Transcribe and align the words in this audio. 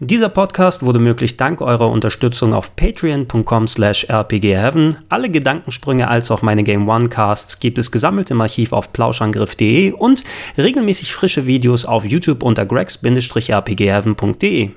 Dieser 0.00 0.28
Podcast 0.28 0.84
wurde 0.84 0.98
möglich 0.98 1.36
dank 1.36 1.60
eurer 1.60 1.88
Unterstützung 1.88 2.52
auf 2.52 2.74
patreon.com 2.74 3.68
slash 3.68 4.10
rpgheaven. 4.10 4.96
Alle 5.08 5.30
Gedankensprünge 5.30 6.08
als 6.08 6.32
auch 6.32 6.42
meine 6.42 6.64
Game 6.64 6.88
One 6.88 7.08
Casts 7.08 7.60
gibt 7.60 7.78
es 7.78 7.92
gesammelt 7.92 8.32
im 8.32 8.40
Archiv 8.40 8.72
auf 8.72 8.92
plauschangriff.de 8.92 9.92
und 9.92 10.24
regelmäßig 10.58 11.14
frische 11.14 11.46
Videos 11.46 11.84
auf 11.84 12.04
YouTube 12.04 12.42
unter 12.42 12.66
gregs-rpgheaven.de. 12.66 14.70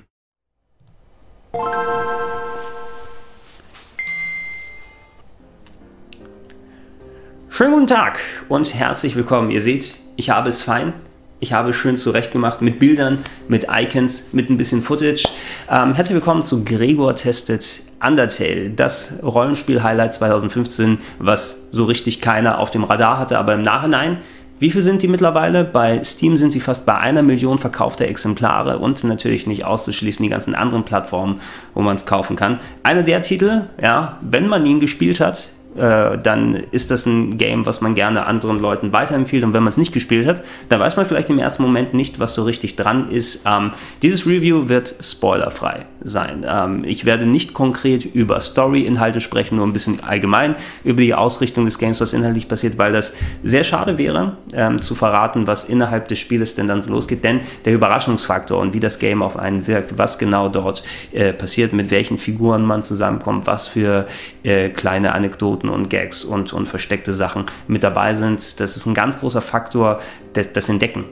Schönen 7.50 7.74
guten 7.74 7.88
Tag 7.88 8.20
und 8.50 8.72
herzlich 8.76 9.16
willkommen. 9.16 9.50
Ihr 9.50 9.62
seht, 9.62 9.96
ich 10.16 10.30
habe 10.30 10.50
es 10.50 10.62
fein. 10.62 10.94
Ich 11.40 11.54
habe 11.54 11.72
schön 11.72 12.00
zurechtgemacht 12.00 12.64
mit 12.64 12.80
Bildern, 12.80 13.20
mit 13.48 13.68
Icons, 13.72 14.30
mit 14.32 14.50
ein 14.50 14.58
bisschen 14.58 14.82
Footage. 14.82 15.26
Ähm, 15.70 15.94
herzlich 15.94 16.16
willkommen 16.16 16.42
zu 16.42 16.64
Gregor 16.64 17.14
Testet 17.14 17.84
Undertale, 18.04 18.72
das 18.72 19.20
Rollenspiel-Highlight 19.22 20.16
2015, 20.16 20.98
was 21.20 21.68
so 21.70 21.84
richtig 21.84 22.22
keiner 22.22 22.58
auf 22.58 22.72
dem 22.72 22.84
Radar 22.84 23.20
hatte, 23.20 23.38
aber 23.38 23.54
im 23.54 23.62
Nachhinein. 23.62 24.18
Wie 24.58 24.72
viel 24.72 24.82
sind 24.82 25.04
die 25.04 25.08
mittlerweile? 25.08 25.64
Bei 25.64 26.04
Steam 26.04 26.38
sind 26.38 26.54
sie 26.54 26.60
fast 26.60 26.88
bei 26.88 26.98
einer 26.98 27.22
Million 27.22 27.60
verkaufter 27.60 28.08
Exemplare 28.08 28.80
und 28.80 29.04
natürlich 29.04 29.46
nicht 29.46 29.64
auszuschließen 29.64 30.24
die 30.24 30.30
ganzen 30.30 30.56
anderen 30.56 30.86
Plattformen, 30.86 31.40
wo 31.76 31.84
man 31.84 31.96
es 31.96 32.08
kaufen 32.08 32.36
kann. 32.36 32.60
Einer 32.82 33.04
der 33.04 33.22
Titel, 33.22 33.66
ja, 33.80 34.18
wenn 34.22 34.48
man 34.48 34.66
ihn 34.66 34.80
gespielt 34.80 35.20
hat, 35.20 35.52
äh, 35.78 36.18
dann 36.18 36.56
ist 36.72 36.92
das 36.92 37.06
ein 37.06 37.38
Game, 37.38 37.66
was 37.66 37.82
man 37.82 37.96
gerne 37.96 38.26
anderen 38.26 38.60
Leuten 38.60 38.92
weiterempfiehlt. 38.92 39.44
Und 39.44 39.54
wenn 39.54 39.64
man 39.64 39.70
es 39.70 39.78
nicht 39.78 39.94
gespielt 39.94 40.28
hat, 40.28 40.44
dann 40.70 40.80
weiß 40.80 40.98
man 40.98 41.06
vielleicht 41.06 41.30
im 41.30 41.40
ersten 41.40 41.64
Moment 41.64 41.94
nicht, 41.94 42.20
was 42.20 42.34
so 42.34 42.44
richtig 42.44 42.76
dran 42.76 43.10
ist. 43.10 43.44
Ähm, 43.46 43.72
dieses 44.02 44.26
Review 44.26 44.70
wird 44.70 44.96
spoilerfrei 45.02 45.86
sein. 46.02 46.46
Ähm, 46.48 46.84
ich 46.84 47.06
werde 47.06 47.26
nicht 47.26 47.54
konkret 47.54 48.06
über 48.06 48.42
Story-Inhalte 48.42 49.22
sprechen, 49.22 49.58
nur 49.58 49.66
ein 49.66 49.74
bisschen 49.74 50.04
allgemein 50.04 50.56
über 50.84 51.02
die 51.02 51.14
Ausrichtung 51.14 51.66
des 51.66 51.78
Games, 51.78 52.02
was 52.02 52.14
inhaltlich 52.14 52.48
passiert, 52.48 52.78
weil 52.78 52.92
das 52.92 53.14
sehr 53.44 53.64
schade 53.64 53.98
wäre, 53.98 54.38
ähm, 54.54 54.82
zu 54.82 54.96
verraten, 54.96 55.48
was 55.48 55.66
innerhalb 55.66 56.08
des 56.08 56.20
Spieles 56.20 56.56
denn 56.56 56.68
dann 56.68 56.82
so 56.82 56.92
losgeht. 56.92 57.24
Denn 57.24 57.42
der 57.66 57.74
Überraschungsfaktor 57.74 58.60
und 58.60 58.74
wie 58.74 58.80
das 58.80 59.00
Game 59.00 59.22
auf 59.22 59.38
einen 59.38 59.68
wirkt, 59.68 59.98
was 59.98 60.18
genau 60.18 60.50
dort 60.50 60.84
äh, 61.12 61.34
passiert, 61.34 61.74
mit 61.74 61.92
welchen 61.92 62.18
Figuren 62.18 62.64
man 62.64 62.84
zusammenkommt, 62.84 63.48
was 63.48 63.68
für 63.68 64.06
äh, 64.44 64.70
kleine 64.70 65.14
Anekdoten 65.14 65.67
Anekdoten 65.68 65.70
und 65.70 65.90
Gags 65.90 66.24
und, 66.24 66.54
und 66.54 66.68
versteckte 66.68 67.14
Sachen 67.14 67.46
mit 67.68 67.84
dabei 67.84 68.14
sind. 68.14 68.60
Das 68.60 68.78
ist 68.78 68.86
ein 68.86 68.94
ganz 68.94 69.20
großer 69.20 69.42
Faktor, 69.42 70.00
das, 70.34 70.54
das 70.54 70.70
Entdecken 70.70 71.06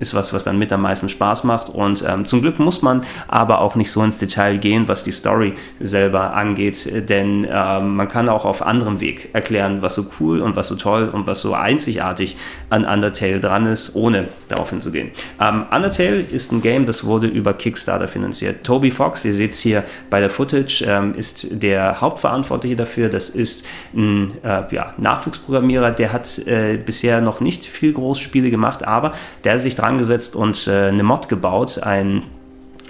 ist 0.00 0.14
was, 0.14 0.32
was 0.32 0.44
dann 0.44 0.58
mit 0.58 0.72
am 0.72 0.82
meisten 0.82 1.08
Spaß 1.08 1.44
macht. 1.44 1.68
Und 1.68 2.04
ähm, 2.06 2.24
zum 2.24 2.40
Glück 2.40 2.58
muss 2.58 2.82
man 2.82 3.02
aber 3.26 3.60
auch 3.60 3.74
nicht 3.74 3.90
so 3.90 4.02
ins 4.02 4.18
Detail 4.18 4.58
gehen, 4.58 4.88
was 4.88 5.04
die 5.04 5.12
Story 5.12 5.54
selber 5.80 6.34
angeht, 6.34 7.08
denn 7.08 7.46
ähm, 7.50 7.96
man 7.96 8.08
kann 8.08 8.28
auch 8.28 8.44
auf 8.44 8.64
anderem 8.64 9.00
Weg 9.00 9.30
erklären, 9.32 9.82
was 9.82 9.94
so 9.94 10.06
cool 10.20 10.40
und 10.40 10.56
was 10.56 10.68
so 10.68 10.76
toll 10.76 11.08
und 11.08 11.26
was 11.26 11.40
so 11.40 11.54
einzigartig 11.54 12.36
an 12.70 12.84
Undertale 12.84 13.40
dran 13.40 13.66
ist, 13.66 13.94
ohne 13.94 14.28
darauf 14.48 14.70
hinzugehen. 14.70 15.10
Ähm, 15.40 15.66
Undertale 15.70 16.20
ist 16.20 16.52
ein 16.52 16.62
Game, 16.62 16.86
das 16.86 17.04
wurde 17.04 17.26
über 17.26 17.54
Kickstarter 17.54 18.08
finanziert. 18.08 18.64
Toby 18.64 18.90
Fox, 18.90 19.24
ihr 19.24 19.34
seht 19.34 19.52
es 19.52 19.60
hier 19.60 19.84
bei 20.10 20.20
der 20.20 20.30
Footage, 20.30 20.84
ähm, 20.86 21.14
ist 21.14 21.48
der 21.50 22.00
Hauptverantwortliche 22.00 22.76
dafür. 22.76 23.08
Das 23.08 23.28
ist 23.28 23.66
ein 23.94 24.32
äh, 24.42 24.62
ja, 24.74 24.94
Nachwuchsprogrammierer, 24.96 25.90
der 25.90 26.12
hat 26.12 26.38
äh, 26.46 26.76
bisher 26.76 27.20
noch 27.20 27.40
nicht 27.40 27.66
viel 27.66 27.92
Großspiele 27.92 28.50
gemacht, 28.50 28.86
aber 28.86 29.12
der 29.44 29.58
sich 29.58 29.74
dran 29.74 29.87
angesetzt 29.88 30.36
und 30.36 30.66
äh, 30.68 30.88
eine 30.88 31.02
Mod 31.02 31.28
gebaut, 31.28 31.82
ein, 31.82 32.22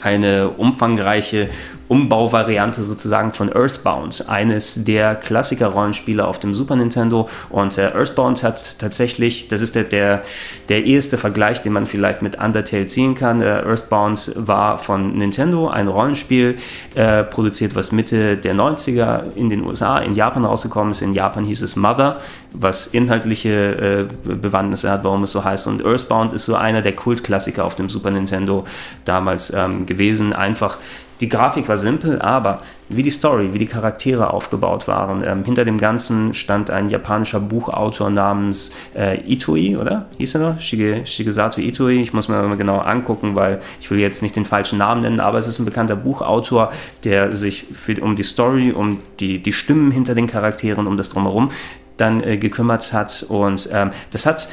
eine 0.03 0.51
umfangreiche 0.51 1.49
Umbauvariante 1.89 2.83
sozusagen 2.83 3.33
von 3.33 3.51
Earthbound, 3.53 4.29
eines 4.29 4.85
der 4.85 5.17
Klassiker-Rollenspiele 5.17 6.27
auf 6.27 6.39
dem 6.39 6.53
Super 6.53 6.77
Nintendo. 6.77 7.29
Und 7.51 7.79
äh, 7.79 7.93
Earthbound 7.93 8.43
hat 8.43 8.79
tatsächlich, 8.79 9.49
das 9.49 9.63
ist 9.63 9.75
der, 9.75 9.85
der, 9.85 10.23
der 10.69 10.85
eheste 10.85 11.19
Vergleich, 11.19 11.63
den 11.63 11.73
man 11.73 11.87
vielleicht 11.87 12.23
mit 12.23 12.39
Undertale 12.39 12.87
ziehen 12.87 13.15
kann. 13.15 13.41
Äh, 13.41 13.47
Earthbound 13.47 14.33
war 14.37 14.79
von 14.79 15.17
Nintendo 15.17 15.69
ein 15.69 15.89
Rollenspiel, 15.89 16.57
äh, 16.95 17.25
produziert, 17.25 17.75
was 17.75 17.91
Mitte 17.91 18.37
der 18.37 18.55
90er 18.55 19.35
in 19.35 19.49
den 19.49 19.65
USA, 19.65 19.99
in 19.99 20.13
Japan 20.13 20.45
rausgekommen 20.45 20.91
ist. 20.91 21.01
In 21.01 21.15
Japan 21.15 21.45
hieß 21.45 21.63
es 21.63 21.77
Mother, 21.77 22.21
was 22.53 22.87
inhaltliche 22.89 24.09
äh, 24.27 24.35
Bewandtnisse 24.35 24.91
hat, 24.91 25.05
warum 25.05 25.23
es 25.23 25.33
so 25.33 25.43
heißt. 25.43 25.67
Und 25.67 25.85
Earthbound 25.85 26.35
ist 26.35 26.45
so 26.45 26.55
einer 26.55 26.83
der 26.83 26.95
Kultklassiker 26.95 27.65
auf 27.65 27.75
dem 27.75 27.89
Super 27.89 28.11
Nintendo 28.11 28.65
damals 29.05 29.53
ähm, 29.55 29.87
gewesen. 29.87 30.33
Einfach 30.33 30.77
die 31.21 31.29
Grafik 31.29 31.69
war 31.69 31.79
simpel, 31.79 32.21
aber 32.21 32.63
wie 32.89 33.03
die 33.03 33.11
Story, 33.11 33.51
wie 33.53 33.59
die 33.59 33.67
Charaktere 33.67 34.31
aufgebaut 34.31 34.89
waren. 34.89 35.23
Ähm, 35.25 35.45
hinter 35.45 35.65
dem 35.65 35.79
Ganzen 35.79 36.33
stand 36.33 36.71
ein 36.71 36.89
japanischer 36.89 37.41
Buchautor 37.41 38.11
namens 38.11 38.73
äh, 38.95 39.21
Itoi, 39.31 39.77
oder? 39.77 40.07
Hieß 40.17 40.37
er 40.37 40.41
noch? 40.41 40.61
Shige, 40.61 41.05
Shigesato 41.05 41.61
Itoi. 41.61 42.01
Ich 42.01 42.13
muss 42.13 42.29
mir 42.29 42.43
mal 42.43 42.57
genau 42.57 42.79
angucken, 42.79 43.35
weil 43.35 43.61
ich 43.81 43.91
will 43.91 43.99
jetzt 43.99 44.23
nicht 44.23 44.37
den 44.37 44.45
falschen 44.45 44.79
Namen 44.79 45.03
nennen, 45.03 45.21
aber 45.21 45.39
es 45.39 45.47
ist 45.47 45.59
ein 45.59 45.65
bekannter 45.65 45.97
Buchautor, 45.97 46.73
der 47.05 47.37
sich 47.37 47.67
für, 47.73 48.01
um 48.01 48.17
die 48.17 48.23
Story, 48.23 48.73
um 48.73 49.01
die, 49.21 49.43
die 49.43 49.53
Stimmen 49.53 49.91
hinter 49.91 50.15
den 50.15 50.27
Charakteren, 50.27 50.87
um 50.87 50.97
das 50.97 51.11
Drumherum 51.11 51.51
dann 51.99 52.23
äh, 52.23 52.39
gekümmert 52.39 52.93
hat. 52.93 53.27
Und 53.29 53.69
ähm, 53.73 53.91
das 54.13 54.25
hat 54.25 54.49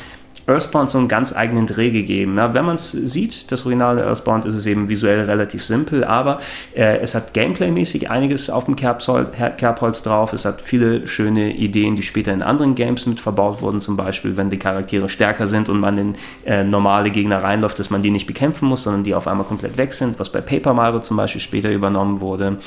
Earthbound 0.47 0.89
so 0.89 0.97
einen 0.97 1.07
ganz 1.07 1.35
eigenen 1.35 1.67
Dreh 1.67 1.89
gegeben. 1.89 2.37
Ja, 2.37 2.53
wenn 2.53 2.65
man 2.65 2.75
es 2.75 2.91
sieht, 2.91 3.51
das 3.51 3.65
originale 3.65 4.05
Earthbound, 4.05 4.45
ist 4.45 4.55
es 4.55 4.65
eben 4.65 4.87
visuell 4.87 5.21
relativ 5.21 5.65
simpel, 5.65 6.03
aber 6.03 6.37
äh, 6.75 6.99
es 6.99 7.15
hat 7.15 7.33
gameplaymäßig 7.33 8.09
einiges 8.09 8.49
auf 8.49 8.65
dem 8.65 8.75
Kerbholz, 8.75 10.03
drauf. 10.03 10.33
Es 10.33 10.45
hat 10.45 10.61
viele 10.61 11.07
schöne 11.07 11.53
Ideen, 11.53 11.95
die 11.95 12.03
später 12.03 12.33
in 12.33 12.41
anderen 12.41 12.75
Games 12.75 13.05
mit 13.05 13.19
verbaut 13.19 13.61
wurden. 13.61 13.79
Zum 13.79 13.97
Beispiel, 13.97 14.37
wenn 14.37 14.49
die 14.49 14.59
Charaktere 14.59 15.09
stärker 15.09 15.47
sind 15.47 15.69
und 15.69 15.79
man 15.79 15.97
in 15.97 16.15
äh, 16.45 16.63
normale 16.63 17.09
Gegner 17.09 17.41
reinläuft, 17.43 17.79
dass 17.79 17.89
man 17.89 18.01
die 18.01 18.11
nicht 18.11 18.27
bekämpfen 18.27 18.67
muss, 18.67 18.83
sondern 18.83 19.03
die 19.03 19.15
auf 19.15 19.27
einmal 19.27 19.45
komplett 19.45 19.77
weg 19.77 19.93
sind, 19.93 20.19
was 20.19 20.31
bei 20.31 20.41
Paper 20.41 20.73
Mario 20.73 20.99
zum 20.99 21.17
Beispiel 21.17 21.41
später 21.41 21.71
übernommen 21.71 22.21
wurde. 22.21 22.57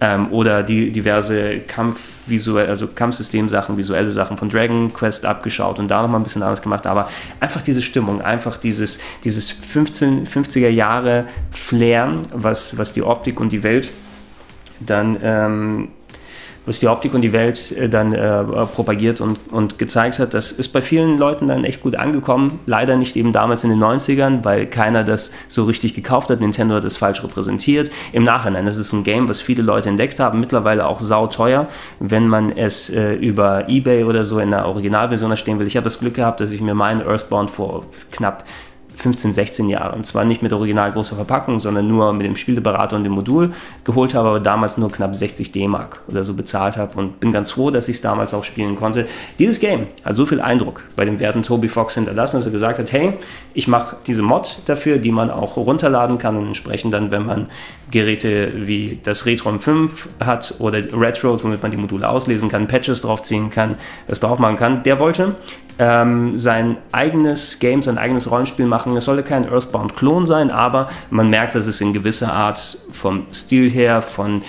Ähm, 0.00 0.32
oder 0.32 0.62
die 0.62 0.90
diverse 0.90 1.60
Kampfvisuell, 2.26 2.68
also 2.68 2.88
Kampfsystemsachen, 2.88 3.76
visuelle 3.76 4.10
Sachen 4.10 4.36
von 4.36 4.48
Dragon 4.48 4.92
Quest 4.92 5.24
abgeschaut 5.24 5.78
und 5.78 5.88
da 5.88 6.02
nochmal 6.02 6.20
ein 6.20 6.24
bisschen 6.24 6.42
anders 6.42 6.60
gemacht. 6.60 6.86
Aber 6.86 7.08
einfach 7.38 7.62
diese 7.62 7.82
Stimmung, 7.82 8.20
einfach 8.20 8.56
dieses, 8.56 8.98
dieses 9.22 9.52
15, 9.52 10.26
50er 10.26 10.68
Jahre 10.68 11.26
Flair, 11.52 12.12
was, 12.32 12.76
was 12.78 12.92
die 12.92 13.02
Optik 13.02 13.38
und 13.40 13.52
die 13.52 13.62
Welt 13.62 13.92
dann 14.80 15.16
ähm, 15.22 15.88
was 16.66 16.80
die 16.80 16.88
Optik 16.88 17.14
und 17.14 17.22
die 17.22 17.32
Welt 17.32 17.72
äh, 17.72 17.88
dann 17.88 18.12
äh, 18.12 18.44
propagiert 18.44 19.20
und, 19.20 19.38
und 19.50 19.78
gezeigt 19.78 20.18
hat. 20.18 20.34
Das 20.34 20.52
ist 20.52 20.68
bei 20.68 20.82
vielen 20.82 21.16
Leuten 21.16 21.48
dann 21.48 21.64
echt 21.64 21.80
gut 21.80 21.96
angekommen. 21.96 22.58
Leider 22.66 22.96
nicht 22.96 23.16
eben 23.16 23.32
damals 23.32 23.64
in 23.64 23.70
den 23.70 23.78
90ern, 23.82 24.44
weil 24.44 24.66
keiner 24.66 25.04
das 25.04 25.32
so 25.48 25.64
richtig 25.64 25.94
gekauft 25.94 26.30
hat. 26.30 26.40
Nintendo 26.40 26.74
hat 26.74 26.84
es 26.84 26.96
falsch 26.96 27.22
repräsentiert. 27.22 27.90
Im 28.12 28.24
Nachhinein, 28.24 28.66
das 28.66 28.76
ist 28.76 28.92
ein 28.92 29.04
Game, 29.04 29.28
was 29.28 29.40
viele 29.40 29.62
Leute 29.62 29.88
entdeckt 29.88 30.18
haben, 30.18 30.40
mittlerweile 30.40 30.86
auch 30.86 31.00
sauteuer, 31.00 31.68
wenn 32.00 32.28
man 32.28 32.50
es 32.50 32.90
äh, 32.90 33.14
über 33.14 33.68
Ebay 33.68 34.04
oder 34.04 34.24
so 34.24 34.40
in 34.40 34.50
der 34.50 34.66
Originalversion 34.66 35.30
erstehen 35.30 35.58
will. 35.58 35.66
Ich 35.66 35.76
habe 35.76 35.84
das 35.84 36.00
Glück 36.00 36.14
gehabt, 36.14 36.40
dass 36.40 36.52
ich 36.52 36.60
mir 36.60 36.74
meinen 36.74 37.00
Earthbound 37.00 37.50
vor 37.50 37.86
knapp 38.10 38.44
15, 38.96 39.32
16 39.32 39.68
Jahren. 39.68 40.02
Zwar 40.04 40.24
nicht 40.24 40.42
mit 40.42 40.52
original 40.52 40.90
großer 40.90 41.16
Verpackung, 41.16 41.60
sondern 41.60 41.86
nur 41.86 42.12
mit 42.12 42.26
dem 42.26 42.34
Spieleberater 42.34 42.96
und 42.96 43.04
dem 43.04 43.12
Modul 43.12 43.52
geholt 43.84 44.14
habe, 44.14 44.28
aber 44.28 44.40
damals 44.40 44.78
nur 44.78 44.90
knapp 44.90 45.14
60 45.14 45.52
D-Mark 45.52 46.00
oder 46.08 46.24
so 46.24 46.34
bezahlt 46.34 46.76
habe 46.76 46.98
und 46.98 47.20
bin 47.20 47.32
ganz 47.32 47.52
froh, 47.52 47.70
dass 47.70 47.88
ich 47.88 47.96
es 47.96 48.02
damals 48.02 48.34
auch 48.34 48.44
spielen 48.44 48.76
konnte. 48.76 49.06
Dieses 49.38 49.60
Game 49.60 49.86
hat 50.04 50.16
so 50.16 50.26
viel 50.26 50.40
Eindruck 50.40 50.82
bei 50.96 51.04
dem 51.04 51.20
werten 51.20 51.42
Toby 51.42 51.68
Fox 51.68 51.94
hinterlassen, 51.94 52.38
dass 52.38 52.46
er 52.46 52.52
gesagt 52.52 52.78
hat, 52.78 52.90
hey, 52.92 53.12
ich 53.54 53.68
mache 53.68 53.96
diese 54.06 54.22
Mod 54.22 54.58
dafür, 54.66 54.98
die 54.98 55.12
man 55.12 55.30
auch 55.30 55.56
runterladen 55.56 56.18
kann 56.18 56.36
und 56.36 56.48
entsprechend 56.48 56.92
dann, 56.92 57.10
wenn 57.10 57.26
man 57.26 57.48
Geräte 57.90 58.52
wie 58.66 58.98
das 59.02 59.26
Retron 59.26 59.60
5 59.60 60.08
hat 60.24 60.54
oder 60.58 60.78
Retro, 60.98 61.42
womit 61.42 61.62
man 61.62 61.70
die 61.70 61.76
Module 61.76 62.08
auslesen 62.08 62.48
kann, 62.48 62.66
Patches 62.66 63.02
draufziehen 63.02 63.50
kann, 63.50 63.76
das 64.08 64.20
drauf 64.20 64.38
machen 64.38 64.56
kann, 64.56 64.82
der 64.82 64.98
wollte 64.98 65.36
ähm, 65.78 66.36
sein 66.38 66.78
eigenes 66.92 67.58
Game, 67.58 67.82
sein 67.82 67.98
eigenes 67.98 68.30
Rollenspiel 68.30 68.66
machen. 68.66 68.96
Es 68.96 69.04
sollte 69.04 69.22
kein 69.22 69.48
Earthbound-Klon 69.48 70.26
sein, 70.26 70.50
aber 70.50 70.88
man 71.10 71.28
merkt, 71.28 71.54
dass 71.54 71.66
es 71.66 71.80
in 71.80 71.92
gewisser 71.92 72.32
Art 72.32 72.78
vom 72.92 73.26
Stil 73.32 73.70
her, 73.70 74.02
von 74.02 74.42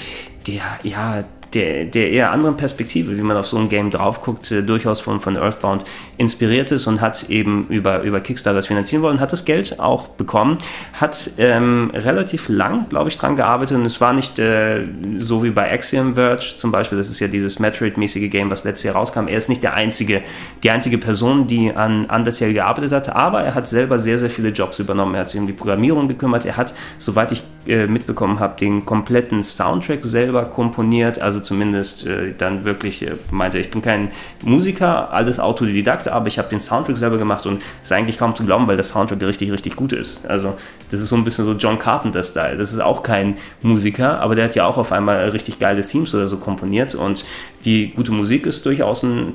der, 0.47 0.61
ja, 0.83 1.23
der, 1.57 1.85
der 1.85 2.11
eher 2.11 2.31
anderen 2.31 2.55
Perspektive, 2.55 3.17
wie 3.17 3.21
man 3.21 3.35
auf 3.35 3.47
so 3.47 3.57
ein 3.57 3.67
Game 3.67 3.89
drauf 3.89 4.21
guckt, 4.21 4.51
äh, 4.51 4.61
durchaus 4.61 4.99
von, 4.99 5.19
von 5.19 5.37
Earthbound 5.37 5.85
inspiriert 6.17 6.71
ist 6.71 6.85
und 6.85 7.01
hat 7.01 7.29
eben 7.29 7.67
über, 7.69 8.03
über 8.03 8.19
Kickstarter 8.21 8.57
das 8.57 8.67
finanzieren 8.67 9.01
wollen, 9.01 9.19
hat 9.19 9.33
das 9.33 9.43
Geld 9.43 9.79
auch 9.79 10.07
bekommen, 10.09 10.59
hat 10.93 11.31
ähm, 11.39 11.91
relativ 11.93 12.47
lang, 12.47 12.89
glaube 12.89 13.09
ich, 13.09 13.17
dran 13.17 13.35
gearbeitet 13.35 13.77
und 13.77 13.85
es 13.85 13.99
war 13.99 14.13
nicht 14.13 14.37
äh, 14.37 14.87
so 15.17 15.43
wie 15.43 15.49
bei 15.49 15.71
Axiom 15.71 16.13
Verge 16.13 16.53
zum 16.57 16.71
Beispiel, 16.71 16.97
das 16.97 17.09
ist 17.09 17.19
ja 17.19 17.27
dieses 17.27 17.59
Metroid-mäßige 17.59 18.29
Game, 18.29 18.51
was 18.51 18.63
letztes 18.63 18.83
Jahr 18.83 18.95
rauskam. 18.95 19.27
Er 19.27 19.37
ist 19.37 19.49
nicht 19.49 19.63
der 19.63 19.73
einzige, 19.73 20.21
die 20.63 20.69
einzige 20.69 20.99
Person, 20.99 21.47
die 21.47 21.73
an 21.73 22.05
Undertale 22.05 22.53
gearbeitet 22.53 22.91
hat, 22.91 23.15
aber 23.15 23.41
er 23.41 23.55
hat 23.55 23.67
selber 23.67 23.99
sehr, 23.99 24.19
sehr 24.19 24.29
viele 24.29 24.49
Jobs 24.49 24.77
übernommen. 24.77 25.15
Er 25.15 25.21
hat 25.21 25.29
sich 25.29 25.39
um 25.39 25.47
die 25.47 25.53
Programmierung 25.53 26.07
gekümmert, 26.07 26.45
er 26.45 26.57
hat, 26.57 26.75
soweit 26.97 27.31
ich 27.31 27.43
äh, 27.67 27.87
mitbekommen 27.87 28.39
habe, 28.39 28.57
den 28.59 28.85
kompletten 28.85 29.43
Soundtrack 29.43 30.03
selber 30.03 30.45
komponiert. 30.45 31.19
Also 31.19 31.39
zumindest 31.39 32.05
äh, 32.05 32.33
dann 32.37 32.63
wirklich 32.63 33.01
äh, 33.03 33.11
meinte, 33.31 33.59
ich 33.59 33.69
bin 33.69 33.81
kein 33.81 34.09
Musiker, 34.43 35.11
alles 35.11 35.39
Autodidakt, 35.39 36.07
aber 36.07 36.27
ich 36.27 36.37
habe 36.39 36.49
den 36.49 36.59
Soundtrack 36.59 36.97
selber 36.97 37.17
gemacht 37.17 37.45
und 37.45 37.61
ist 37.83 37.91
eigentlich 37.91 38.17
kaum 38.17 38.35
zu 38.35 38.43
glauben, 38.43 38.67
weil 38.67 38.75
der 38.75 38.83
Soundtrack 38.83 39.21
richtig, 39.23 39.51
richtig 39.51 39.75
gut 39.75 39.93
ist. 39.93 40.25
Also 40.27 40.55
das 40.89 41.01
ist 41.01 41.09
so 41.09 41.15
ein 41.15 41.23
bisschen 41.23 41.45
so 41.45 41.53
John 41.53 41.77
Carpenter-Style. 41.77 42.57
Das 42.57 42.71
ist 42.71 42.79
auch 42.79 43.03
kein 43.03 43.35
Musiker, 43.61 44.19
aber 44.21 44.35
der 44.35 44.45
hat 44.45 44.55
ja 44.55 44.65
auch 44.65 44.77
auf 44.77 44.91
einmal 44.91 45.29
richtig 45.29 45.59
geile 45.59 45.85
Themes 45.85 46.13
oder 46.15 46.27
so 46.27 46.37
komponiert 46.37 46.95
und 46.95 47.25
die 47.65 47.91
gute 47.91 48.11
Musik 48.11 48.45
ist 48.45 48.65
durchaus 48.65 49.03
ein 49.03 49.33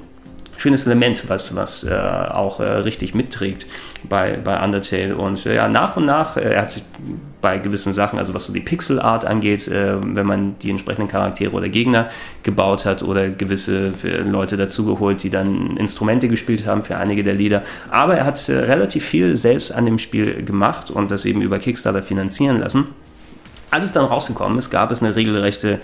schönes 0.56 0.86
Element, 0.86 1.28
was, 1.28 1.54
was 1.56 1.84
äh, 1.84 1.92
auch 1.92 2.60
äh, 2.60 2.64
richtig 2.64 3.14
mitträgt 3.14 3.66
bei, 4.04 4.38
bei 4.42 4.62
Undertale. 4.62 5.16
Und 5.16 5.44
äh, 5.46 5.56
ja, 5.56 5.68
nach 5.68 5.96
und 5.96 6.06
nach, 6.06 6.36
äh, 6.36 6.54
er 6.54 6.62
hat 6.62 6.70
sich 6.70 6.84
bei 7.40 7.58
gewissen 7.58 7.92
Sachen, 7.92 8.18
also 8.18 8.34
was 8.34 8.44
so 8.44 8.52
die 8.52 8.60
Pixel 8.60 9.00
Art 9.00 9.24
angeht, 9.24 9.66
äh, 9.68 9.96
wenn 10.00 10.26
man 10.26 10.58
die 10.60 10.70
entsprechenden 10.70 11.08
Charaktere 11.08 11.52
oder 11.52 11.68
Gegner 11.68 12.08
gebaut 12.42 12.84
hat 12.84 13.02
oder 13.02 13.28
gewisse 13.30 13.92
äh, 14.04 14.18
Leute 14.18 14.56
dazugeholt, 14.56 15.22
die 15.22 15.30
dann 15.30 15.76
Instrumente 15.76 16.28
gespielt 16.28 16.66
haben 16.66 16.84
für 16.84 16.96
einige 16.96 17.24
der 17.24 17.34
Lieder. 17.34 17.62
Aber 17.90 18.16
er 18.16 18.24
hat 18.24 18.48
relativ 18.48 19.04
viel 19.04 19.34
selbst 19.36 19.72
an 19.72 19.84
dem 19.86 19.98
Spiel 19.98 20.44
gemacht 20.44 20.90
und 20.90 21.10
das 21.10 21.24
eben 21.24 21.42
über 21.42 21.58
Kickstarter 21.58 22.02
finanzieren 22.02 22.60
lassen. 22.60 22.88
Als 23.70 23.84
es 23.84 23.92
dann 23.92 24.04
rausgekommen 24.04 24.58
ist, 24.58 24.70
gab 24.70 24.90
es 24.90 25.02
eine 25.02 25.16
regelrechte 25.16 25.80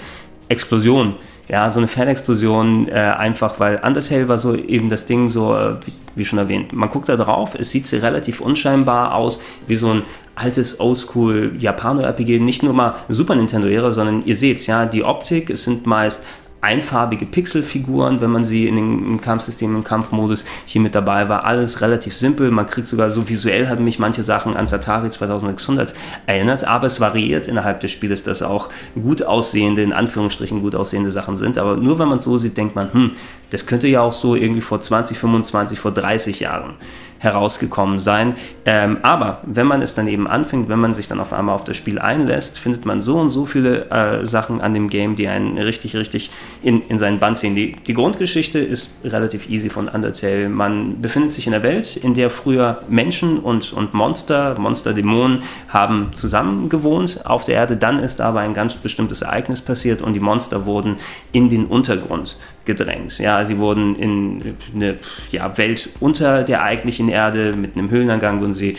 Explosion 0.49 1.15
ja, 1.49 1.71
so 1.71 1.81
eine 1.81 1.89
Fanexplosion, 1.89 2.89
äh, 2.89 2.93
einfach 2.93 3.59
weil 3.59 3.81
Undertale 3.83 4.29
war 4.29 4.37
so 4.37 4.55
eben 4.55 4.91
das 4.91 5.07
Ding, 5.07 5.31
so 5.31 5.57
äh, 5.57 5.77
wie 6.15 6.25
schon 6.25 6.39
erwähnt. 6.39 6.73
Man 6.73 6.91
guckt 6.91 7.09
da 7.09 7.17
drauf, 7.17 7.55
es 7.59 7.71
sieht 7.71 7.91
relativ 7.93 8.41
unscheinbar 8.41 9.15
aus, 9.15 9.41
wie 9.67 9.77
so 9.77 9.91
ein 9.91 10.03
altes 10.35 10.79
Oldschool 10.79 11.55
Japano-RPG, 11.59 12.39
nicht 12.39 12.63
nur 12.63 12.75
mal 12.75 12.95
Super 13.09 13.35
Nintendo-Ära, 13.35 13.91
sondern 13.93 14.25
ihr 14.25 14.37
seht's, 14.37 14.67
ja, 14.67 14.87
die 14.87 15.05
Optik, 15.05 15.51
es 15.51 15.65
sind 15.65 15.87
meist 15.87 16.25
einfarbige 16.61 17.27
Pixelfiguren, 17.27 18.21
wenn 18.21 18.31
man 18.31 18.45
sie 18.45 18.67
in 18.67 18.77
den, 18.77 19.07
im 19.07 19.21
Kampfsystem, 19.21 19.75
im 19.75 19.85
Kampfmodus 19.85 20.45
hier 20.65 20.81
mit 20.81 20.95
dabei 20.95 21.29
war. 21.29 21.45
Alles 21.45 21.81
relativ 21.81 22.17
simpel. 22.17 22.51
Man 22.51 22.67
kriegt 22.67 22.89
sogar 22.89 23.11
so 23.11 23.29
visuell, 23.29 23.69
hat 23.69 23.81
mich 23.81 23.99
manche 23.99 24.23
Sachen 24.23 24.57
an 24.57 24.67
Atari 24.67 25.11
2600 25.11 25.95
erinnert, 26.27 26.65
aber 26.65 26.87
es 26.87 27.01
variiert 27.01 27.49
innerhalb 27.49 27.81
des 27.81 27.93
Spieles, 27.93 28.25
dass 28.25 28.43
auch 28.43 28.71
gut 28.95 29.23
aussehende, 29.23 29.83
in 29.83 29.93
Anführungsstrichen 29.93 30.61
gut 30.61 30.75
aussehende 30.75 31.13
Sachen 31.13 31.37
sind. 31.37 31.59
Aber 31.59 31.77
nur 31.77 31.99
wenn 31.99 32.09
man 32.09 32.19
es 32.19 32.25
so 32.25 32.39
sieht, 32.39 32.57
denkt 32.57 32.75
man, 32.75 32.93
hm, 32.93 33.11
das 33.51 33.67
könnte 33.67 33.89
ja 33.89 34.03
auch 34.03 34.13
so 34.13 34.35
irgendwie 34.35 34.61
vor 34.61 34.81
20, 34.81 35.19
25, 35.19 35.79
vor 35.79 35.93
30 35.93 36.41
Jahren 36.41 36.75
herausgekommen 37.19 37.99
sein. 37.99 38.35
Ähm, 38.65 38.99
aber 39.03 39.43
wenn 39.45 39.67
man 39.67 39.83
es 39.83 39.95
dann 39.95 40.07
eben 40.07 40.27
anfängt, 40.27 40.69
wenn 40.69 40.79
man 40.79 40.95
sich 40.95 41.09
dann 41.09 41.21
auf 41.21 41.33
einmal 41.33 41.55
auf 41.55 41.65
das 41.65 41.77
Spiel 41.77 41.99
einlässt, 41.99 42.59
findet 42.59 42.87
man 42.87 43.01
so 43.01 43.19
und 43.19 43.31
so 43.31 43.45
viele 43.45 43.91
äh, 43.91 44.25
Sachen 44.25 44.61
an 44.61 44.75
dem 44.75 44.89
Game, 44.89 45.17
die 45.17 45.29
einen 45.29 45.59
richtig, 45.59 45.97
richtig 45.97 46.31
in, 46.63 46.83
in 46.83 46.99
seinen 46.99 47.19
Band 47.19 47.39
ziehen. 47.39 47.55
Die, 47.55 47.73
die 47.87 47.95
Grundgeschichte 47.95 48.59
ist 48.59 48.91
relativ 49.05 49.49
easy 49.49 49.69
von 49.69 49.89
Undertale. 49.89 50.49
Man 50.49 51.01
befindet 51.03 51.33
sich 51.33 51.47
in 51.47 51.55
einer 51.55 51.63
Welt, 51.63 51.97
in 51.97 52.15
der 52.15 52.31
früher 52.31 52.81
Menschen 52.89 53.39
und, 53.39 53.73
und 53.73 53.95
Monster, 53.95 54.57
Monster-Dämonen 54.59 55.43
haben 55.69 56.11
zusammen 56.13 56.69
gewohnt 56.69 57.27
auf 57.27 57.45
der 57.45 57.57
Erde. 57.57 57.77
Dann 57.77 57.99
ist 57.99 58.21
aber 58.21 58.41
ein 58.41 58.55
ganz 58.55 58.77
bestimmtes 58.77 59.23
Ereignis 59.23 59.61
passiert 59.61 60.03
und 60.03 60.15
die 60.15 60.21
Monster 60.21 60.67
wurden 60.67 60.97
in 61.33 61.49
den 61.49 61.67
Untergrund 61.67 62.37
gedrängt. 62.69 63.19
Ja, 63.19 63.45
sie 63.45 63.59
wurden 63.59 63.97
in 63.97 64.55
eine 64.75 64.99
ja, 65.33 65.59
Welt 65.59 65.89
unter 65.99 66.45
der 66.45 66.63
eigentlichen 66.63 67.09
Erde 67.09 67.55
mit 67.57 67.77
einem 67.77 67.91
Höhlenangang 67.91 68.41
wurden 68.41 68.53
sie 68.53 68.77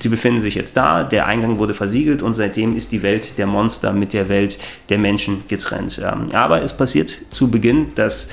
Sie 0.00 0.10
befinden 0.10 0.40
sich 0.40 0.54
jetzt 0.54 0.76
da, 0.76 1.02
der 1.02 1.26
Eingang 1.26 1.58
wurde 1.58 1.74
versiegelt 1.74 2.22
und 2.22 2.34
seitdem 2.34 2.76
ist 2.76 2.92
die 2.92 3.02
Welt 3.02 3.36
der 3.36 3.48
Monster 3.48 3.92
mit 3.92 4.12
der 4.12 4.28
Welt 4.28 4.56
der 4.90 4.98
Menschen 4.98 5.42
getrennt. 5.48 6.00
Aber 6.32 6.62
es 6.62 6.72
passiert 6.72 7.12
zu 7.30 7.50
Beginn, 7.50 7.88
dass 7.96 8.28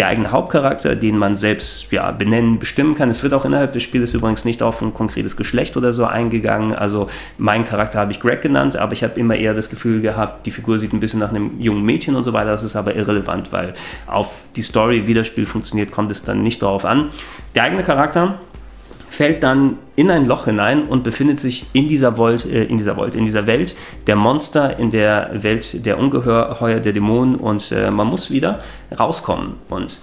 der 0.00 0.06
eigene 0.06 0.30
Hauptcharakter, 0.30 0.96
den 0.96 1.18
man 1.18 1.34
selbst 1.34 1.92
ja, 1.92 2.10
benennen, 2.10 2.58
bestimmen 2.58 2.94
kann. 2.94 3.10
Es 3.10 3.22
wird 3.22 3.34
auch 3.34 3.44
innerhalb 3.44 3.74
des 3.74 3.82
Spiels 3.82 4.14
übrigens 4.14 4.46
nicht 4.46 4.62
auf 4.62 4.80
ein 4.80 4.94
konkretes 4.94 5.36
Geschlecht 5.36 5.76
oder 5.76 5.92
so 5.92 6.06
eingegangen. 6.06 6.74
Also 6.74 7.06
meinen 7.36 7.64
Charakter 7.64 7.98
habe 7.98 8.10
ich 8.10 8.18
Greg 8.18 8.40
genannt, 8.40 8.76
aber 8.76 8.94
ich 8.94 9.04
habe 9.04 9.20
immer 9.20 9.36
eher 9.36 9.52
das 9.52 9.68
Gefühl 9.68 10.00
gehabt, 10.00 10.46
die 10.46 10.52
Figur 10.52 10.78
sieht 10.78 10.94
ein 10.94 11.00
bisschen 11.00 11.20
nach 11.20 11.28
einem 11.28 11.60
jungen 11.60 11.82
Mädchen 11.82 12.16
und 12.16 12.22
so 12.22 12.32
weiter. 12.32 12.50
Das 12.50 12.64
ist 12.64 12.76
aber 12.76 12.96
irrelevant, 12.96 13.52
weil 13.52 13.74
auf 14.06 14.36
die 14.56 14.62
Story, 14.62 15.06
wie 15.06 15.12
das 15.12 15.26
Spiel 15.26 15.44
funktioniert, 15.44 15.90
kommt 15.90 16.10
es 16.10 16.22
dann 16.22 16.42
nicht 16.42 16.62
darauf 16.62 16.86
an. 16.86 17.10
Der 17.54 17.64
eigene 17.64 17.82
Charakter 17.82 18.38
fällt 19.10 19.42
dann 19.42 19.76
in 19.96 20.10
ein 20.10 20.26
Loch 20.26 20.46
hinein 20.46 20.84
und 20.84 21.02
befindet 21.02 21.40
sich 21.40 21.66
in 21.72 21.88
dieser, 21.88 22.16
Volt, 22.16 22.46
äh, 22.46 22.64
in 22.64 22.78
dieser, 22.78 22.96
Volt, 22.96 23.14
in 23.14 23.26
dieser 23.26 23.46
Welt 23.46 23.76
der 24.06 24.16
Monster, 24.16 24.78
in 24.78 24.90
der 24.90 25.30
Welt 25.34 25.84
der 25.84 25.98
Ungeheuer, 25.98 26.80
der 26.80 26.92
Dämonen 26.92 27.34
und 27.34 27.72
äh, 27.72 27.90
man 27.90 28.06
muss 28.06 28.30
wieder 28.30 28.60
rauskommen. 28.98 29.54
Und 29.68 30.00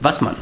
was 0.00 0.20
man 0.20 0.34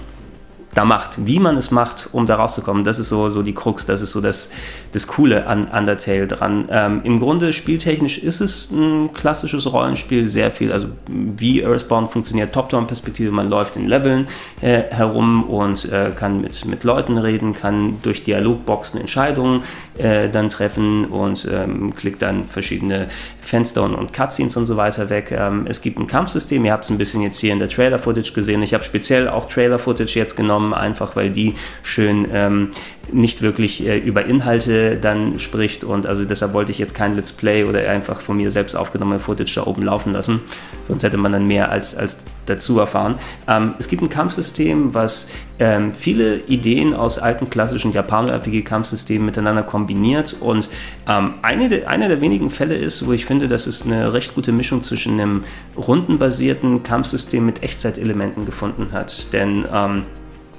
da 0.74 0.84
macht, 0.84 1.26
wie 1.26 1.38
man 1.38 1.56
es 1.56 1.70
macht, 1.70 2.08
um 2.12 2.26
da 2.26 2.36
rauszukommen. 2.36 2.84
Das 2.84 2.98
ist 2.98 3.08
so, 3.08 3.28
so 3.28 3.42
die 3.42 3.54
Krux, 3.54 3.86
das 3.86 4.02
ist 4.02 4.12
so 4.12 4.20
das, 4.20 4.50
das 4.92 5.06
Coole 5.06 5.46
an 5.46 5.64
Undertale 5.64 6.26
dran. 6.26 6.66
Ähm, 6.70 7.00
Im 7.04 7.20
Grunde 7.20 7.52
spieltechnisch 7.52 8.18
ist 8.18 8.40
es 8.40 8.70
ein 8.70 9.12
klassisches 9.12 9.72
Rollenspiel, 9.72 10.26
sehr 10.26 10.50
viel, 10.50 10.72
also 10.72 10.88
wie 11.06 11.62
Earthbound 11.62 12.10
funktioniert, 12.10 12.52
Top-Down-Perspektive, 12.52 13.30
man 13.30 13.48
läuft 13.48 13.76
in 13.76 13.88
Leveln 13.88 14.26
äh, 14.60 14.82
herum 14.90 15.44
und 15.44 15.90
äh, 15.92 16.10
kann 16.14 16.40
mit, 16.40 16.64
mit 16.64 16.84
Leuten 16.84 17.18
reden, 17.18 17.54
kann 17.54 17.98
durch 18.02 18.24
Dialogboxen 18.24 19.00
Entscheidungen 19.00 19.62
äh, 19.98 20.28
dann 20.28 20.50
treffen 20.50 21.04
und 21.06 21.48
ähm, 21.50 21.94
klickt 21.94 22.22
dann 22.22 22.44
verschiedene 22.44 23.06
Fenster 23.40 23.82
und, 23.82 23.94
und 23.94 24.12
Cutscenes 24.12 24.56
und 24.56 24.66
so 24.66 24.76
weiter 24.76 25.10
weg. 25.10 25.30
Ähm, 25.30 25.66
es 25.68 25.82
gibt 25.82 25.98
ein 25.98 26.06
Kampfsystem, 26.06 26.64
ihr 26.64 26.72
habt 26.72 26.84
es 26.84 26.90
ein 26.90 26.98
bisschen 26.98 27.22
jetzt 27.22 27.38
hier 27.38 27.52
in 27.52 27.58
der 27.58 27.68
Trailer-Footage 27.68 28.32
gesehen. 28.32 28.62
Ich 28.62 28.74
habe 28.74 28.82
speziell 28.84 29.28
auch 29.28 29.46
Trailer-Footage 29.46 30.18
jetzt 30.18 30.36
genommen, 30.36 30.63
genommen, 30.64 30.74
einfach 30.74 31.16
weil 31.16 31.30
die 31.30 31.54
schön 31.82 32.26
ähm, 32.32 32.70
nicht 33.12 33.42
wirklich 33.42 33.86
äh, 33.86 33.98
über 33.98 34.24
Inhalte 34.24 34.96
dann 34.96 35.38
spricht. 35.38 35.84
Und 35.84 36.06
also 36.06 36.24
deshalb 36.24 36.54
wollte 36.54 36.72
ich 36.72 36.78
jetzt 36.78 36.94
kein 36.94 37.16
Let's 37.16 37.32
Play 37.32 37.64
oder 37.64 37.88
einfach 37.88 38.20
von 38.20 38.36
mir 38.36 38.50
selbst 38.50 38.74
aufgenommene 38.74 39.20
Footage 39.20 39.54
da 39.54 39.66
oben 39.66 39.82
laufen 39.82 40.12
lassen, 40.12 40.40
sonst 40.84 41.02
hätte 41.02 41.16
man 41.16 41.32
dann 41.32 41.46
mehr 41.46 41.70
als, 41.70 41.94
als 41.94 42.22
dazu 42.46 42.78
erfahren. 42.78 43.16
Ähm, 43.46 43.74
es 43.78 43.88
gibt 43.88 44.02
ein 44.02 44.08
Kampfsystem, 44.08 44.94
was 44.94 45.28
ähm, 45.58 45.94
viele 45.94 46.38
Ideen 46.38 46.94
aus 46.94 47.18
alten 47.18 47.50
klassischen 47.50 47.92
Japano-RPG-Kampfsystemen 47.92 49.26
miteinander 49.26 49.62
kombiniert. 49.62 50.36
Und 50.40 50.68
ähm, 51.08 51.34
eine 51.42 51.68
de, 51.68 51.84
einer 51.84 52.08
der 52.08 52.20
wenigen 52.20 52.50
Fälle 52.50 52.74
ist, 52.74 53.06
wo 53.06 53.12
ich 53.12 53.26
finde, 53.26 53.48
dass 53.48 53.66
es 53.66 53.82
eine 53.82 54.12
recht 54.12 54.34
gute 54.34 54.52
Mischung 54.52 54.82
zwischen 54.82 55.20
einem 55.20 55.44
rundenbasierten 55.76 56.82
Kampfsystem 56.82 57.44
mit 57.44 57.62
Echtzeitelementen 57.62 58.46
gefunden 58.46 58.92
hat, 58.92 59.32
denn 59.32 59.64
ähm, 59.72 60.04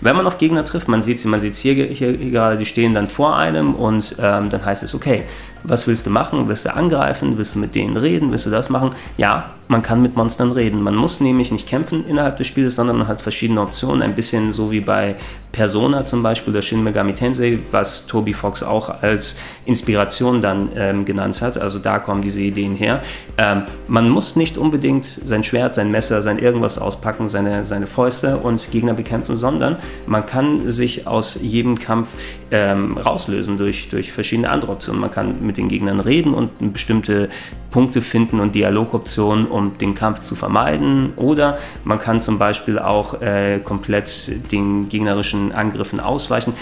wenn 0.00 0.16
man 0.16 0.26
auf 0.26 0.38
Gegner 0.38 0.64
trifft, 0.64 0.88
man 0.88 1.02
sieht 1.02 1.20
sie, 1.20 1.28
man 1.28 1.40
sieht 1.40 1.54
hier, 1.54 1.74
hier, 1.74 2.12
gerade, 2.16 2.56
die 2.56 2.66
stehen 2.66 2.94
dann 2.94 3.08
vor 3.08 3.36
einem 3.36 3.74
und 3.74 4.16
ähm, 4.18 4.50
dann 4.50 4.64
heißt 4.64 4.82
es, 4.82 4.94
okay, 4.94 5.24
was 5.64 5.86
willst 5.86 6.06
du 6.06 6.10
machen? 6.10 6.46
Willst 6.46 6.66
du 6.66 6.74
angreifen? 6.74 7.38
Willst 7.38 7.54
du 7.54 7.58
mit 7.58 7.74
denen 7.74 7.96
reden? 7.96 8.30
Willst 8.30 8.44
du 8.44 8.50
das 8.50 8.68
machen? 8.68 8.90
Ja, 9.16 9.50
man 9.66 9.80
kann 9.80 10.02
mit 10.02 10.14
Monstern 10.14 10.52
reden. 10.52 10.82
Man 10.82 10.94
muss 10.94 11.20
nämlich 11.20 11.50
nicht 11.50 11.66
kämpfen 11.66 12.06
innerhalb 12.06 12.36
des 12.36 12.46
Spiels, 12.46 12.76
sondern 12.76 12.98
man 12.98 13.08
hat 13.08 13.22
verschiedene 13.22 13.62
Optionen. 13.62 14.02
Ein 14.02 14.14
bisschen 14.14 14.52
so 14.52 14.70
wie 14.70 14.80
bei 14.80 15.16
Persona 15.52 16.04
zum 16.04 16.22
Beispiel, 16.22 16.52
der 16.52 16.60
Shin 16.60 16.84
Megami 16.84 17.14
Tensei, 17.14 17.58
was 17.70 18.06
Toby 18.06 18.34
Fox 18.34 18.62
auch 18.62 19.02
als 19.02 19.36
Inspiration 19.64 20.42
dann 20.42 20.68
ähm, 20.76 21.06
genannt 21.06 21.40
hat. 21.40 21.56
Also 21.56 21.78
da 21.78 21.98
kommen 21.98 22.20
diese 22.20 22.42
Ideen 22.42 22.74
her. 22.74 23.00
Ähm, 23.38 23.62
man 23.88 24.10
muss 24.10 24.36
nicht 24.36 24.58
unbedingt 24.58 25.06
sein 25.06 25.42
Schwert, 25.42 25.72
sein 25.72 25.90
Messer, 25.90 26.20
sein 26.20 26.38
irgendwas 26.38 26.78
auspacken, 26.78 27.26
seine, 27.26 27.64
seine 27.64 27.86
Fäuste 27.86 28.36
und 28.36 28.70
Gegner 28.70 28.92
bekämpfen, 28.92 29.34
sondern 29.34 29.76
man 30.06 30.26
kann 30.26 30.70
sich 30.70 31.06
aus 31.06 31.38
jedem 31.40 31.78
Kampf 31.78 32.14
ähm, 32.50 32.96
rauslösen 32.98 33.58
durch, 33.58 33.88
durch 33.88 34.12
verschiedene 34.12 34.50
andere 34.50 34.72
Optionen. 34.72 35.00
Man 35.00 35.10
kann 35.10 35.44
mit 35.44 35.56
den 35.56 35.68
Gegnern 35.68 36.00
reden 36.00 36.34
und 36.34 36.72
bestimmte 36.72 37.28
Punkte 37.70 38.02
finden 38.02 38.40
und 38.40 38.54
Dialogoptionen, 38.54 39.46
um 39.46 39.76
den 39.78 39.94
Kampf 39.94 40.20
zu 40.20 40.36
vermeiden. 40.36 41.12
Oder 41.16 41.58
man 41.84 41.98
kann 41.98 42.20
zum 42.20 42.38
Beispiel 42.38 42.78
auch 42.78 43.20
äh, 43.20 43.60
komplett 43.62 44.50
den 44.52 44.88
gegnerischen 44.88 45.52
Angriffen 45.52 46.00
ausweichen. 46.00 46.54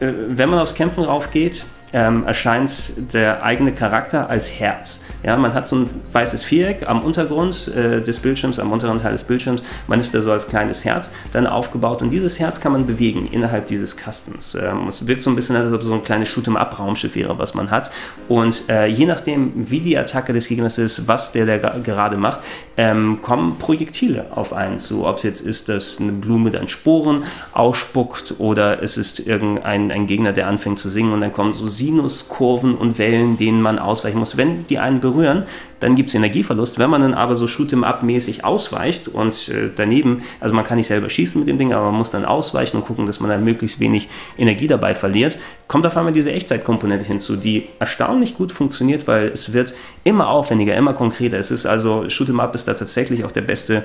Äh, 0.00 0.12
wenn 0.28 0.48
man 0.48 0.58
aufs 0.58 0.74
Campen 0.74 1.04
raufgeht, 1.04 1.64
ähm, 1.92 2.24
erscheint 2.26 2.92
der 3.12 3.42
eigene 3.42 3.72
Charakter 3.72 4.30
als 4.30 4.50
Herz. 4.60 5.00
Ja, 5.22 5.36
man 5.36 5.54
hat 5.54 5.66
so 5.66 5.76
ein 5.76 5.90
weißes 6.12 6.44
Viereck 6.44 6.88
am 6.88 7.02
Untergrund 7.02 7.68
äh, 7.68 8.00
des 8.00 8.20
Bildschirms, 8.20 8.58
am 8.58 8.72
unteren 8.72 8.98
Teil 8.98 9.12
des 9.12 9.24
Bildschirms. 9.24 9.62
Man 9.86 10.00
ist 10.00 10.14
da 10.14 10.22
so 10.22 10.32
als 10.32 10.48
kleines 10.48 10.84
Herz 10.84 11.10
dann 11.32 11.46
aufgebaut 11.46 12.02
und 12.02 12.10
dieses 12.10 12.38
Herz 12.38 12.60
kann 12.60 12.72
man 12.72 12.86
bewegen 12.86 13.28
innerhalb 13.30 13.66
dieses 13.66 13.96
Kastens. 13.96 14.54
Ähm, 14.54 14.88
es 14.88 15.06
wirkt 15.06 15.22
so 15.22 15.30
ein 15.30 15.36
bisschen, 15.36 15.56
als 15.56 15.72
ob 15.72 15.82
so 15.82 15.94
ein 15.94 16.02
kleines 16.04 16.28
Shoot'em-up-Raumschiff 16.28 17.14
wäre, 17.16 17.38
was 17.38 17.54
man 17.54 17.70
hat. 17.70 17.90
Und 18.28 18.64
äh, 18.68 18.86
je 18.86 19.06
nachdem, 19.06 19.52
wie 19.70 19.80
die 19.80 19.96
Attacke 19.98 20.32
des 20.32 20.48
Gegners 20.48 20.78
ist, 20.78 21.08
was 21.08 21.32
der, 21.32 21.46
der 21.46 21.58
gerade 21.58 22.16
macht, 22.16 22.40
ähm, 22.76 23.18
kommen 23.20 23.58
Projektile 23.58 24.26
auf 24.30 24.52
einen 24.52 24.78
zu. 24.78 25.06
Ob 25.06 25.18
es 25.18 25.22
jetzt 25.24 25.40
ist, 25.40 25.68
dass 25.68 26.00
eine 26.00 26.12
Blume 26.12 26.50
dann 26.50 26.68
Sporen 26.68 27.24
ausspuckt 27.52 28.34
oder 28.38 28.82
es 28.82 28.96
ist 28.96 29.20
irgendein 29.20 29.90
ein 29.90 30.06
Gegner, 30.06 30.32
der 30.32 30.46
anfängt 30.46 30.78
zu 30.78 30.88
singen 30.88 31.12
und 31.12 31.20
dann 31.20 31.32
kommen 31.32 31.52
so 31.52 31.66
Sinuskurven 31.80 32.74
und 32.74 32.98
Wellen, 32.98 33.38
denen 33.38 33.62
man 33.62 33.78
ausweichen 33.78 34.18
muss. 34.18 34.36
Wenn 34.36 34.66
die 34.66 34.78
einen 34.78 35.00
berühren, 35.00 35.44
dann 35.80 35.94
gibt 35.94 36.10
es 36.10 36.14
Energieverlust. 36.14 36.78
Wenn 36.78 36.90
man 36.90 37.00
dann 37.00 37.14
aber 37.14 37.34
so 37.34 37.46
Shoot'em-up-mäßig 37.46 38.44
ausweicht 38.44 39.08
und 39.08 39.48
äh, 39.48 39.70
daneben, 39.74 40.22
also 40.38 40.54
man 40.54 40.64
kann 40.64 40.76
nicht 40.76 40.88
selber 40.88 41.08
schießen 41.08 41.40
mit 41.40 41.48
dem 41.48 41.58
Ding, 41.58 41.72
aber 41.72 41.86
man 41.86 41.94
muss 41.94 42.10
dann 42.10 42.26
ausweichen 42.26 42.76
und 42.76 42.84
gucken, 42.84 43.06
dass 43.06 43.18
man 43.18 43.30
dann 43.30 43.42
möglichst 43.42 43.80
wenig 43.80 44.08
Energie 44.36 44.66
dabei 44.66 44.94
verliert, 44.94 45.38
kommt 45.68 45.86
auf 45.86 45.96
einmal 45.96 46.12
diese 46.12 46.32
Echtzeitkomponente 46.32 47.04
hinzu, 47.06 47.36
die 47.36 47.64
erstaunlich 47.78 48.36
gut 48.36 48.52
funktioniert, 48.52 49.06
weil 49.06 49.28
es 49.28 49.54
wird 49.54 49.72
immer 50.04 50.28
aufwendiger, 50.28 50.76
immer 50.76 50.92
konkreter. 50.92 51.38
Es 51.38 51.50
ist 51.50 51.64
also, 51.64 52.02
Shoot'em-up 52.02 52.54
ist 52.54 52.68
da 52.68 52.74
tatsächlich 52.74 53.24
auch 53.24 53.32
der 53.32 53.42
beste 53.42 53.84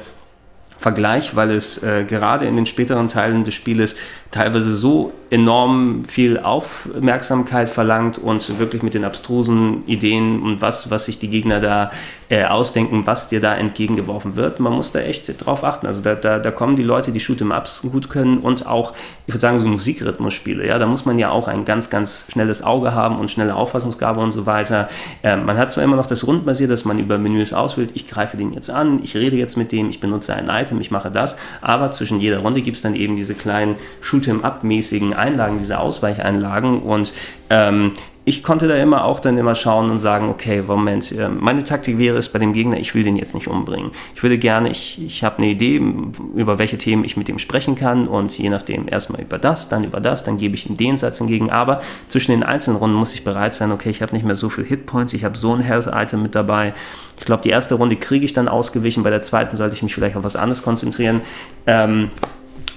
Vergleich, 0.77 1.35
weil 1.35 1.51
es 1.51 1.81
äh, 1.81 2.03
gerade 2.03 2.45
in 2.45 2.57
den 2.57 2.65
späteren 2.65 3.07
Teilen 3.07 3.43
des 3.43 3.53
Spieles 3.53 3.95
teilweise 4.29 4.73
so 4.73 5.13
enorm 5.29 6.05
viel 6.05 6.39
Aufmerksamkeit 6.39 7.69
verlangt 7.69 8.17
und 8.17 8.59
wirklich 8.59 8.83
mit 8.83 8.93
den 8.93 9.03
abstrusen 9.03 9.85
Ideen 9.87 10.41
und 10.41 10.61
was, 10.61 10.91
was 10.91 11.05
sich 11.05 11.17
die 11.17 11.29
Gegner 11.29 11.59
da 11.59 11.91
äh, 12.29 12.45
ausdenken, 12.45 13.05
was 13.05 13.29
dir 13.29 13.39
da 13.39 13.55
entgegengeworfen 13.55 14.35
wird. 14.35 14.59
Man 14.59 14.73
muss 14.73 14.91
da 14.91 14.99
echt 14.99 15.45
drauf 15.45 15.63
achten. 15.63 15.87
Also 15.87 16.01
da, 16.01 16.15
da, 16.15 16.39
da 16.39 16.51
kommen 16.51 16.75
die 16.75 16.83
Leute, 16.83 17.11
die 17.11 17.19
Shoot'em-Ups 17.19 17.81
gut 17.91 18.09
können 18.09 18.39
und 18.39 18.67
auch, 18.67 18.93
ich 19.27 19.33
würde 19.33 19.41
sagen, 19.41 19.59
so 19.59 19.67
Musikrhythmusspiele. 19.67 20.65
Ja, 20.67 20.79
da 20.79 20.85
muss 20.85 21.05
man 21.05 21.19
ja 21.19 21.29
auch 21.29 21.47
ein 21.47 21.65
ganz, 21.65 21.89
ganz 21.89 22.25
schnelles 22.31 22.63
Auge 22.63 22.93
haben 22.93 23.17
und 23.17 23.29
schnelle 23.31 23.55
Auffassungsgabe 23.55 24.19
und 24.21 24.31
so 24.31 24.45
weiter. 24.45 24.89
Äh, 25.23 25.37
man 25.37 25.57
hat 25.57 25.71
zwar 25.71 25.83
immer 25.83 25.95
noch 25.95 26.07
das 26.07 26.25
Rundbasiert, 26.25 26.71
dass 26.71 26.85
man 26.85 26.99
über 26.99 27.17
Menüs 27.17 27.53
auswählt, 27.53 27.91
ich 27.93 28.07
greife 28.07 28.37
den 28.37 28.53
jetzt 28.53 28.69
an, 28.69 29.01
ich 29.03 29.15
rede 29.15 29.37
jetzt 29.37 29.55
mit 29.57 29.71
dem, 29.71 29.89
ich 29.89 29.99
benutze 29.99 30.33
ein 30.35 30.49
Item, 30.49 30.81
ich 30.81 30.91
mache 30.91 31.11
das, 31.11 31.37
aber 31.61 31.91
zwischen 31.91 32.19
jeder 32.19 32.39
Runde 32.39 32.61
gibt 32.61 32.77
es 32.77 32.83
dann 32.83 32.95
eben 32.95 33.15
diese 33.15 33.35
kleinen 33.35 33.75
Shoot'em-Up-mäßigen 34.03 35.13
Einlagen, 35.25 35.57
diese 35.57 35.79
Ausweicheinlagen 35.79 36.81
und 36.81 37.13
ähm, 37.49 37.93
ich 38.27 38.41
konnte 38.41 38.67
da 38.67 38.75
immer 38.75 39.05
auch 39.05 39.19
dann 39.19 39.37
immer 39.37 39.53
schauen 39.53 39.91
und 39.91 39.99
sagen, 39.99 40.29
okay, 40.29 40.63
Moment, 40.65 41.11
äh, 41.11 41.29
meine 41.29 41.63
Taktik 41.63 41.99
wäre 41.99 42.17
es 42.17 42.29
bei 42.29 42.39
dem 42.39 42.53
Gegner, 42.53 42.77
ich 42.77 42.95
will 42.95 43.03
den 43.03 43.15
jetzt 43.15 43.35
nicht 43.35 43.47
umbringen. 43.47 43.91
Ich 44.15 44.23
würde 44.23 44.39
gerne, 44.39 44.69
ich, 44.69 44.99
ich 44.99 45.23
habe 45.23 45.37
eine 45.37 45.47
Idee, 45.47 45.79
über 46.35 46.57
welche 46.57 46.79
Themen 46.79 47.05
ich 47.05 47.17
mit 47.17 47.29
ihm 47.29 47.37
sprechen 47.37 47.75
kann 47.75 48.07
und 48.07 48.35
je 48.35 48.49
nachdem 48.49 48.87
erstmal 48.87 49.21
über 49.21 49.37
das, 49.37 49.69
dann 49.69 49.83
über 49.83 50.01
das, 50.01 50.23
dann 50.23 50.37
gebe 50.37 50.55
ich 50.55 50.67
ihm 50.67 50.75
den 50.75 50.97
Satz 50.97 51.21
entgegen. 51.21 51.51
Aber 51.51 51.81
zwischen 52.07 52.31
den 52.31 52.41
einzelnen 52.41 52.77
Runden 52.77 52.95
muss 52.95 53.13
ich 53.13 53.23
bereit 53.23 53.53
sein, 53.53 53.71
okay, 53.71 53.91
ich 53.91 54.01
habe 54.01 54.13
nicht 54.13 54.25
mehr 54.25 54.35
so 54.35 54.49
viel 54.49 54.65
Hitpoints, 54.65 55.13
ich 55.13 55.23
habe 55.23 55.37
so 55.37 55.53
ein 55.53 55.61
Health-Item 55.61 56.23
mit 56.23 56.33
dabei. 56.33 56.73
Ich 57.19 57.25
glaube, 57.25 57.43
die 57.43 57.49
erste 57.49 57.75
Runde 57.75 57.95
kriege 57.95 58.25
ich 58.25 58.33
dann 58.33 58.47
ausgewichen, 58.47 59.03
bei 59.03 59.11
der 59.11 59.21
zweiten 59.21 59.55
sollte 59.55 59.75
ich 59.75 59.83
mich 59.83 59.93
vielleicht 59.93 60.17
auf 60.17 60.23
was 60.23 60.35
anderes 60.35 60.63
konzentrieren. 60.63 61.21
Ähm, 61.67 62.09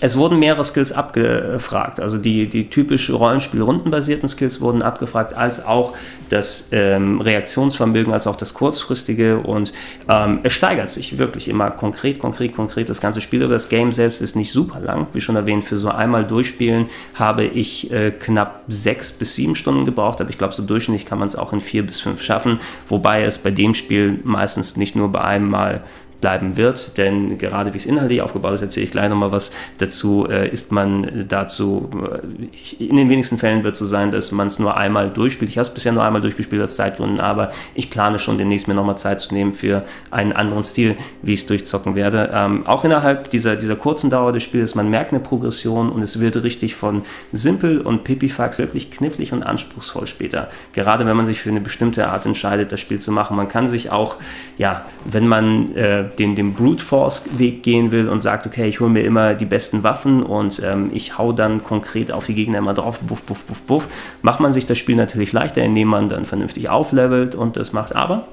es 0.00 0.16
wurden 0.16 0.38
mehrere 0.38 0.64
Skills 0.64 0.92
abgefragt, 0.92 2.00
also 2.00 2.18
die, 2.18 2.48
die 2.48 2.70
typisch 2.70 3.10
Rollenspiel-rundenbasierten 3.10 4.28
Skills 4.28 4.60
wurden 4.60 4.82
abgefragt, 4.82 5.34
als 5.34 5.64
auch 5.64 5.94
das 6.28 6.68
ähm, 6.72 7.20
Reaktionsvermögen, 7.20 8.12
als 8.12 8.26
auch 8.26 8.36
das 8.36 8.54
kurzfristige. 8.54 9.38
Und 9.38 9.72
ähm, 10.08 10.40
es 10.42 10.52
steigert 10.52 10.90
sich 10.90 11.18
wirklich 11.18 11.48
immer 11.48 11.70
konkret, 11.70 12.18
konkret, 12.18 12.54
konkret 12.54 12.88
das 12.88 13.00
ganze 13.00 13.20
Spiel, 13.20 13.42
aber 13.42 13.52
das 13.52 13.68
Game 13.68 13.92
selbst 13.92 14.22
ist 14.22 14.36
nicht 14.36 14.52
super 14.52 14.80
lang, 14.80 15.08
wie 15.12 15.20
schon 15.20 15.36
erwähnt, 15.36 15.64
für 15.64 15.78
so 15.78 15.90
einmal 15.90 16.26
durchspielen 16.26 16.88
habe 17.14 17.44
ich 17.44 17.90
äh, 17.90 18.10
knapp 18.12 18.62
sechs 18.68 19.12
bis 19.12 19.34
sieben 19.34 19.54
Stunden 19.54 19.84
gebraucht, 19.84 20.20
aber 20.20 20.30
ich 20.30 20.38
glaube 20.38 20.54
so 20.54 20.62
durchschnittlich 20.62 21.06
kann 21.06 21.18
man 21.18 21.28
es 21.28 21.36
auch 21.36 21.52
in 21.52 21.60
vier 21.60 21.84
bis 21.84 22.00
fünf 22.00 22.22
schaffen, 22.22 22.60
wobei 22.86 23.24
es 23.24 23.38
bei 23.38 23.50
dem 23.50 23.74
Spiel 23.74 24.20
meistens 24.24 24.76
nicht 24.76 24.94
nur 24.94 25.10
bei 25.10 25.22
einem 25.22 25.48
Mal 25.48 25.82
bleiben 26.20 26.56
wird, 26.56 26.98
denn 26.98 27.38
gerade 27.38 27.72
wie 27.74 27.78
es 27.78 27.86
inhaltlich 27.86 28.22
aufgebaut 28.22 28.54
ist, 28.54 28.62
erzähle 28.62 28.86
ich 28.86 28.92
gleich 28.92 29.08
nochmal 29.08 29.30
was 29.30 29.52
dazu, 29.78 30.26
äh, 30.28 30.48
ist 30.48 30.72
man 30.72 31.26
dazu, 31.28 31.88
äh, 32.12 32.84
in 32.84 32.96
den 32.96 33.08
wenigsten 33.08 33.38
Fällen 33.38 33.62
wird 33.62 33.74
es 33.74 33.78
so 33.78 33.86
sein, 33.86 34.10
dass 34.10 34.32
man 34.32 34.48
es 34.48 34.58
nur 34.58 34.76
einmal 34.76 35.10
durchspielt. 35.10 35.50
Ich 35.50 35.58
habe 35.58 35.68
es 35.68 35.72
bisher 35.72 35.92
nur 35.92 36.02
einmal 36.02 36.20
durchgespielt 36.20 36.60
als 36.60 36.76
Zeitgründen, 36.76 37.20
aber 37.20 37.52
ich 37.74 37.90
plane 37.90 38.18
schon 38.18 38.36
demnächst 38.36 38.66
mir 38.66 38.74
nochmal 38.74 38.98
Zeit 38.98 39.20
zu 39.20 39.32
nehmen 39.32 39.54
für 39.54 39.84
einen 40.10 40.32
anderen 40.32 40.64
Stil, 40.64 40.96
wie 41.22 41.34
ich 41.34 41.40
es 41.40 41.46
durchzocken 41.46 41.94
werde. 41.94 42.30
Ähm, 42.34 42.66
auch 42.66 42.84
innerhalb 42.84 43.30
dieser, 43.30 43.54
dieser 43.56 43.76
kurzen 43.76 44.10
Dauer 44.10 44.32
des 44.32 44.42
Spiels, 44.42 44.74
man 44.74 44.90
merkt 44.90 45.12
eine 45.12 45.20
Progression 45.20 45.90
und 45.90 46.02
es 46.02 46.20
wird 46.20 46.42
richtig 46.42 46.74
von 46.74 47.02
simpel 47.32 47.80
und 47.80 48.02
pipifax 48.04 48.58
wirklich 48.58 48.90
knifflig 48.90 49.32
und 49.32 49.44
anspruchsvoll 49.44 50.06
später. 50.06 50.48
Gerade 50.72 51.06
wenn 51.06 51.16
man 51.16 51.26
sich 51.26 51.40
für 51.40 51.50
eine 51.50 51.60
bestimmte 51.60 52.08
Art 52.08 52.26
entscheidet, 52.26 52.72
das 52.72 52.80
Spiel 52.80 52.98
zu 52.98 53.12
machen. 53.12 53.36
Man 53.36 53.48
kann 53.48 53.68
sich 53.68 53.90
auch, 53.90 54.16
ja, 54.56 54.84
wenn 55.04 55.28
man 55.28 55.74
äh, 55.76 56.07
den, 56.16 56.34
den 56.34 56.54
Brute 56.54 56.82
Force 56.82 57.24
Weg 57.36 57.62
gehen 57.62 57.90
will 57.90 58.08
und 58.08 58.20
sagt, 58.20 58.46
okay, 58.46 58.68
ich 58.68 58.80
hole 58.80 58.90
mir 58.90 59.02
immer 59.02 59.34
die 59.34 59.44
besten 59.44 59.82
Waffen 59.82 60.22
und 60.22 60.62
ähm, 60.64 60.90
ich 60.92 61.18
hau 61.18 61.32
dann 61.32 61.62
konkret 61.62 62.12
auf 62.12 62.26
die 62.26 62.34
Gegner 62.34 62.58
immer 62.58 62.74
drauf, 62.74 63.00
buff, 63.00 63.22
buff, 63.24 63.44
buff, 63.44 63.62
buff, 63.62 63.88
macht 64.22 64.40
man 64.40 64.52
sich 64.52 64.66
das 64.66 64.78
Spiel 64.78 64.96
natürlich 64.96 65.32
leichter, 65.32 65.62
indem 65.62 65.88
man 65.88 66.08
dann 66.08 66.24
vernünftig 66.24 66.68
auflevelt 66.68 67.34
und 67.34 67.56
das 67.56 67.72
macht. 67.72 67.94
Aber 67.94 68.26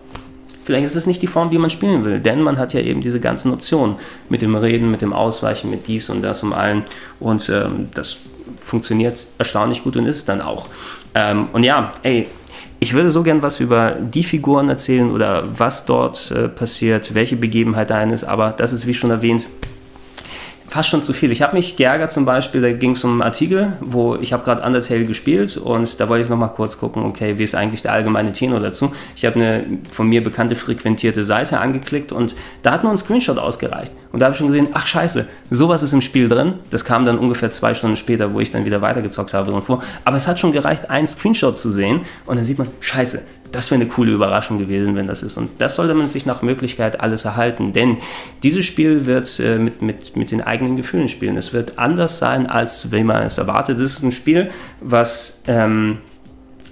vielleicht 0.64 0.86
ist 0.86 0.96
es 0.96 1.08
nicht 1.08 1.22
die 1.22 1.28
Form, 1.28 1.50
die 1.50 1.58
man 1.58 1.70
spielen 1.70 2.04
will, 2.04 2.20
denn 2.20 2.42
man 2.42 2.58
hat 2.58 2.74
ja 2.74 2.82
eben 2.82 3.02
diese 3.02 3.20
ganzen 3.20 3.52
Optionen 3.52 3.96
mit 4.30 4.42
dem 4.42 4.56
Reden, 4.56 4.92
mit 4.92 5.02
dem 5.02 5.14
Ausweichen, 5.14 5.70
mit 5.70 5.88
dies 5.88 6.10
und 6.10 6.22
das 6.22 6.44
und 6.44 6.54
allen 6.54 6.84
und 7.20 7.50
ähm, 7.50 7.90
das 7.94 8.18
funktioniert 8.62 9.28
erstaunlich 9.38 9.84
gut 9.84 9.98
und 9.98 10.06
ist 10.06 10.18
es 10.18 10.26
dann 10.26 10.42
auch. 10.42 10.68
Ähm, 11.14 11.48
und 11.54 11.64
ja, 11.64 11.92
ey, 12.04 12.28
ich 12.80 12.94
würde 12.94 13.10
so 13.10 13.24
gern 13.24 13.42
was 13.42 13.60
über 13.60 13.92
die 13.92 14.24
Figuren 14.24 14.70
erzählen 14.70 15.12
oder 15.12 15.44
was 15.58 15.86
dort 15.86 16.32
äh, 16.32 16.48
passiert, 16.50 17.14
welche 17.14 17.36
Begebenheit 17.36 17.90
da 17.90 18.04
ist, 18.04 18.24
aber 18.24 18.52
das 18.52 18.74
ist, 18.74 18.86
wie 18.88 18.94
schon 18.94 19.12
erwähnt, 19.12 19.48
fast 20.68 20.90
schon 20.90 21.02
zu 21.02 21.14
viel. 21.14 21.32
Ich 21.32 21.42
habe 21.42 21.56
mich 21.56 21.76
geärgert 21.76 22.12
zum 22.12 22.26
Beispiel, 22.26 22.62
da 22.62 22.72
ging 22.72 22.92
es 22.92 23.04
um 23.04 23.12
einen 23.12 23.22
Artikel, 23.22 23.74
wo 23.82 24.16
ich 24.16 24.34
habe 24.34 24.44
gerade 24.44 24.64
Undertale 24.64 25.06
gespielt 25.06 25.58
und 25.58 26.00
da 26.00 26.10
wollte 26.10 26.24
ich 26.24 26.30
nochmal 26.30 26.52
kurz 26.54 26.78
gucken, 26.78 27.04
okay, 27.04 27.38
wie 27.38 27.44
ist 27.44 27.56
eigentlich 27.56 27.82
der 27.82 27.94
allgemeine 27.94 28.32
Tenor 28.32 28.60
dazu. 28.60 28.92
Ich 29.16 29.26
habe 29.26 29.36
eine 29.36 29.66
von 29.90 30.08
mir 30.08 30.24
bekannte 30.24 30.56
frequentierte 30.56 31.24
Seite 31.24 31.60
angeklickt 31.60 32.12
und 32.12 32.36
da 32.62 32.72
hat 32.72 32.84
nur 32.84 32.92
ein 32.92 32.98
Screenshot 32.98 33.38
ausgereicht. 33.38 33.94
Und 34.12 34.20
da 34.20 34.26
habe 34.26 34.34
ich 34.34 34.38
schon 34.38 34.48
gesehen, 34.48 34.70
ach 34.74 34.86
scheiße, 34.86 35.28
sowas 35.50 35.84
ist 35.84 35.94
im 35.94 36.02
Spiel 36.02 36.28
drin. 36.28 36.56
Das 36.70 36.86
kam 36.86 37.06
dann 37.06 37.20
ungefähr 37.20 37.52
zwei 37.52 37.74
Stunden 37.74 37.96
später, 37.96 38.34
wo 38.34 38.40
ich 38.40 38.52
dann 38.52 38.66
wieder 38.66 38.82
weitergezockt 38.82 39.34
habe 39.34 39.52
irgendwo. 39.52 39.82
Aber 40.04 40.18
es 40.18 40.28
hat 40.28 40.40
schon 40.40 40.52
gereicht, 40.52 40.90
einen 40.90 41.08
Screenshot 41.08 41.58
zu 41.58 41.70
sehen 41.70 42.02
und 42.26 42.38
dann 42.38 42.46
sieht 42.46 42.58
man, 42.58 42.68
scheiße, 42.80 43.22
das 43.56 43.72
wäre 43.72 43.80
eine 43.82 43.90
coole 43.90 44.12
Überraschung 44.12 44.58
gewesen, 44.58 44.96
wenn 44.96 45.08
das 45.08 45.24
ist. 45.24 45.38
Und 45.38 45.50
das 45.60 45.76
sollte 45.76 45.94
man 45.94 46.08
sich 46.08 46.26
nach 46.26 46.42
Möglichkeit 46.42 47.00
alles 47.00 47.26
erhalten. 47.26 47.72
Denn 47.72 47.98
dieses 48.44 48.66
Spiel 48.66 49.06
wird 49.06 49.40
äh, 49.40 49.58
mit, 49.58 49.82
mit, 49.82 50.16
mit 50.18 50.32
den 50.32 50.42
eigenen 50.42 50.76
Gefühlen 50.76 51.08
spielen. 51.08 51.38
Es 51.38 51.54
wird 51.54 51.80
anders 51.80 52.18
sein, 52.18 52.48
als 52.48 52.92
wenn 52.92 53.06
man 53.06 53.24
es 53.24 53.38
erwartet. 53.38 53.78
Es 53.78 53.94
ist 53.94 54.04
ein 54.04 54.12
Spiel, 54.12 54.50
was 54.82 55.42
ähm, 55.48 56.00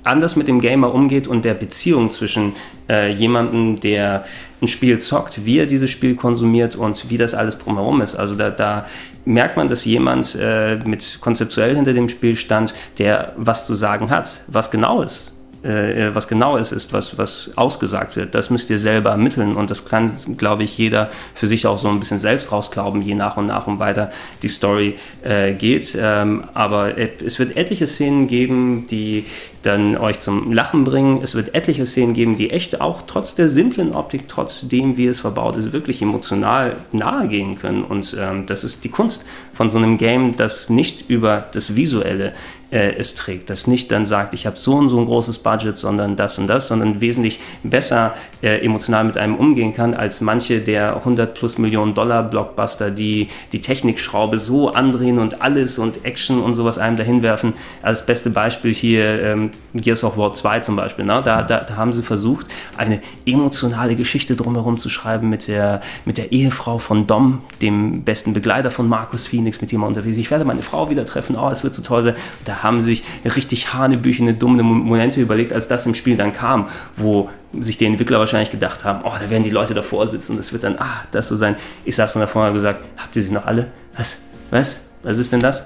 anders 0.04 0.36
mit 0.36 0.50
dem 0.50 0.60
Gamer 0.60 0.94
umgeht 0.94 1.28
und 1.28 1.46
der 1.46 1.54
Beziehung 1.54 2.12
zwischen 2.12 2.54
äh, 2.90 3.12
jemandem, 3.12 3.80
der 3.80 4.25
ein 4.62 4.68
Spiel 4.68 5.00
zockt, 5.00 5.46
wie 5.46 5.60
er 5.60 5.66
dieses 5.66 5.90
Spiel 5.90 6.16
konsumiert 6.16 6.75
und 6.75 7.10
wie 7.10 7.18
das 7.18 7.34
alles 7.34 7.58
drumherum 7.60 8.02
ist. 8.02 8.16
Also 8.16 8.36
da, 8.36 8.50
da 8.50 8.86
merkt 9.24 9.56
man, 9.56 9.70
dass 9.70 9.86
jemand 9.86 10.38
äh, 10.38 10.75
mit 10.84 11.20
konzeptuell 11.22 11.75
hinter 11.75 11.94
dem 11.94 12.10
Spiel 12.10 12.36
stand, 12.36 12.75
der 12.98 13.34
was 13.38 13.66
zu 13.66 13.74
sagen 13.74 14.10
hat, 14.10 14.42
was 14.48 14.70
genau 14.70 15.02
ist 15.02 15.33
äh, 15.63 16.13
was 16.13 16.27
genau 16.27 16.58
es 16.58 16.72
ist, 16.72 16.93
was, 16.93 17.17
was 17.17 17.51
ausgesagt 17.55 18.15
wird. 18.15 18.36
Das 18.36 18.50
müsst 18.50 18.70
ihr 18.70 18.79
selber 18.79 19.12
ermitteln 19.12 19.55
und 19.55 19.70
das 19.70 19.86
kann, 19.86 20.12
glaube 20.38 20.63
ich, 20.63 20.77
jeder 20.77 21.10
für 21.36 21.48
sich 21.48 21.65
auch 21.67 21.77
so 21.77 21.88
ein 21.88 22.00
bisschen 22.00 22.20
selbst 22.20 22.51
rausglauben, 22.51 23.01
je 23.01 23.15
nach 23.15 23.38
und 23.38 23.48
nach 23.48 23.67
und 23.67 23.79
weiter 23.79 24.12
die 24.41 24.50
Story 24.50 24.96
äh, 25.24 25.53
geht. 25.53 25.98
Ähm, 26.00 26.46
aber 26.53 26.98
es 26.98 27.39
wird 27.39 27.55
etliche 27.55 27.88
Szenen 27.88 28.27
geben, 28.27 28.88
die 28.88 29.25
dann 29.62 29.98
euch 29.98 30.20
zum 30.20 30.51
Lachen 30.51 30.84
bringen. 30.84 31.22
Es 31.24 31.36
wird 31.36 31.55
etliche 31.55 31.86
Szenen 31.86 32.13
geben, 32.13 32.36
die 32.36 32.51
echt 32.51 32.82
auch 32.82 33.03
trotz 33.08 33.36
der 33.36 33.48
simplen 33.48 33.93
Optik, 33.93 34.27
trotzdem 34.27 34.98
wie 34.98 35.08
es 35.08 35.22
verbaut 35.22 35.58
ist, 35.58 35.72
wirklich 35.72 36.01
emotional 36.01 36.75
nahe 36.91 37.27
gehen 37.27 37.58
können. 37.58 37.84
Und 37.84 38.15
ähm, 38.20 38.46
das 38.46 38.63
ist 38.63 38.84
die 38.84 38.89
Kunst 38.89 39.25
von 39.53 39.70
so 39.70 39.77
einem 39.77 39.98
Game, 39.98 40.36
das 40.36 40.70
nicht 40.70 41.10
über 41.10 41.46
das 41.51 41.75
Visuelle 41.75 42.34
äh, 42.74 42.96
es 42.96 43.13
trägt. 43.13 43.50
Das 43.50 43.68
nicht 43.68 43.92
dann 43.92 44.06
sagt, 44.06 44.34
ich 44.34 44.46
habe 44.46 44.58
so 44.58 44.74
und 44.74 44.89
so 44.89 45.00
ein 45.00 45.06
großes 45.06 45.39
Budget, 45.39 45.77
sondern 45.77 46.15
das 46.15 46.38
und 46.39 46.48
das, 46.48 46.68
sondern 46.68 47.01
wesentlich 47.01 47.39
besser 47.62 48.15
äh, 48.42 48.65
emotional 48.65 49.03
mit 49.03 49.18
einem 49.18 49.36
umgehen 49.36 49.74
kann, 49.74 49.94
als 49.94 50.22
manche 50.22 50.60
der 50.60 50.98
100 50.98 51.36
plus 51.36 51.58
Millionen 51.58 51.94
Dollar 51.94 52.24
Blockbuster, 52.24 52.89
die 52.89 53.27
die 53.51 53.62
Technikschraube 53.62 54.39
so 54.39 54.74
andrehen 54.74 55.20
und 55.20 55.42
alles 55.42 55.77
und 55.77 56.03
Action 56.03 56.42
und 56.42 56.56
sowas 56.56 56.77
einem 56.80 56.98
dahin 56.98 57.22
werfen. 57.22 57.53
Als 57.84 58.06
beste 58.06 58.32
Beispiel 58.32 58.74
hier 58.74 59.22
ähm, 59.22 59.51
Gears 59.75 60.03
of 60.03 60.18
War 60.18 60.34
2 60.34 60.62
zum 60.62 60.75
Beispiel. 60.75 61.06
Ne? 61.06 61.22
Da, 61.24 61.44
da, 61.44 61.60
da 61.60 61.75
haben 61.75 61.94
sie 61.94 62.01
versucht, 62.01 62.48
eine 62.75 63.01
emotionale 63.25 63.96
Geschichte 63.96 64.36
drumherum 64.36 64.80
zu 64.80 64.89
schreiben 64.89 65.30
mit 65.30 65.48
der, 65.48 65.82
mit 66.06 66.18
der 66.18 66.32
Ehefrau 66.32 66.80
von 66.80 67.06
Dom, 67.06 67.42
dem 67.62 68.03
besten 68.03 68.34
Begleiter 68.34 68.72
von 68.72 68.88
Markus 68.88 69.27
Phoenix, 69.27 69.62
mit 69.62 69.72
dem 69.72 69.84
er 69.84 69.88
unterwegs 69.88 70.18
ist. 70.18 70.24
Ich 70.24 70.32
werde 70.32 70.46
meine 70.46 70.63
Frau 70.63 70.89
wieder 70.89 71.06
treffen, 71.06 71.36
oh, 71.36 71.50
es 71.50 71.63
wird 71.63 71.75
so 71.75 71.84
toll 71.84 72.01
sein. 72.01 72.15
Da 72.46 72.62
haben 72.63 72.82
sich 72.82 73.03
richtig 73.24 73.74
hanebüchene, 73.74 74.34
dumme 74.34 74.63
Momente 74.63 75.22
überlegt, 75.22 75.53
als 75.53 75.67
das 75.67 75.86
im 75.86 75.93
Spiel 75.93 76.17
dann 76.17 76.34
kam, 76.34 76.67
wo 76.96 77.29
sich 77.60 77.77
die 77.77 77.86
Entwickler 77.86 78.20
wahrscheinlich 78.20 78.51
gedacht 78.51 78.84
haben, 78.84 79.01
oh, 79.03 79.13
da 79.22 79.29
werden 79.29 79.43
die 79.43 79.50
Leute 79.50 79.74
davor 79.74 80.08
sitzen, 80.08 80.38
das 80.38 80.53
wird 80.53 80.63
dann, 80.63 80.77
ah, 80.79 81.03
das 81.12 81.27
so 81.27 81.36
sein. 81.36 81.55
Ich 81.86 81.96
saß 81.96 82.15
noch 82.15 82.24
davor 82.24 82.41
und 82.41 82.48
habe 82.48 82.55
gesagt, 82.55 82.79
habt 82.98 83.15
ihr 83.15 83.22
sie 83.22 83.34
noch 83.34 83.46
alle? 83.46 83.67
Was? 83.96 84.17
Was? 84.50 84.82
Was 85.03 85.20
ist 85.20 85.34
denn 85.34 85.41
das? 85.41 85.65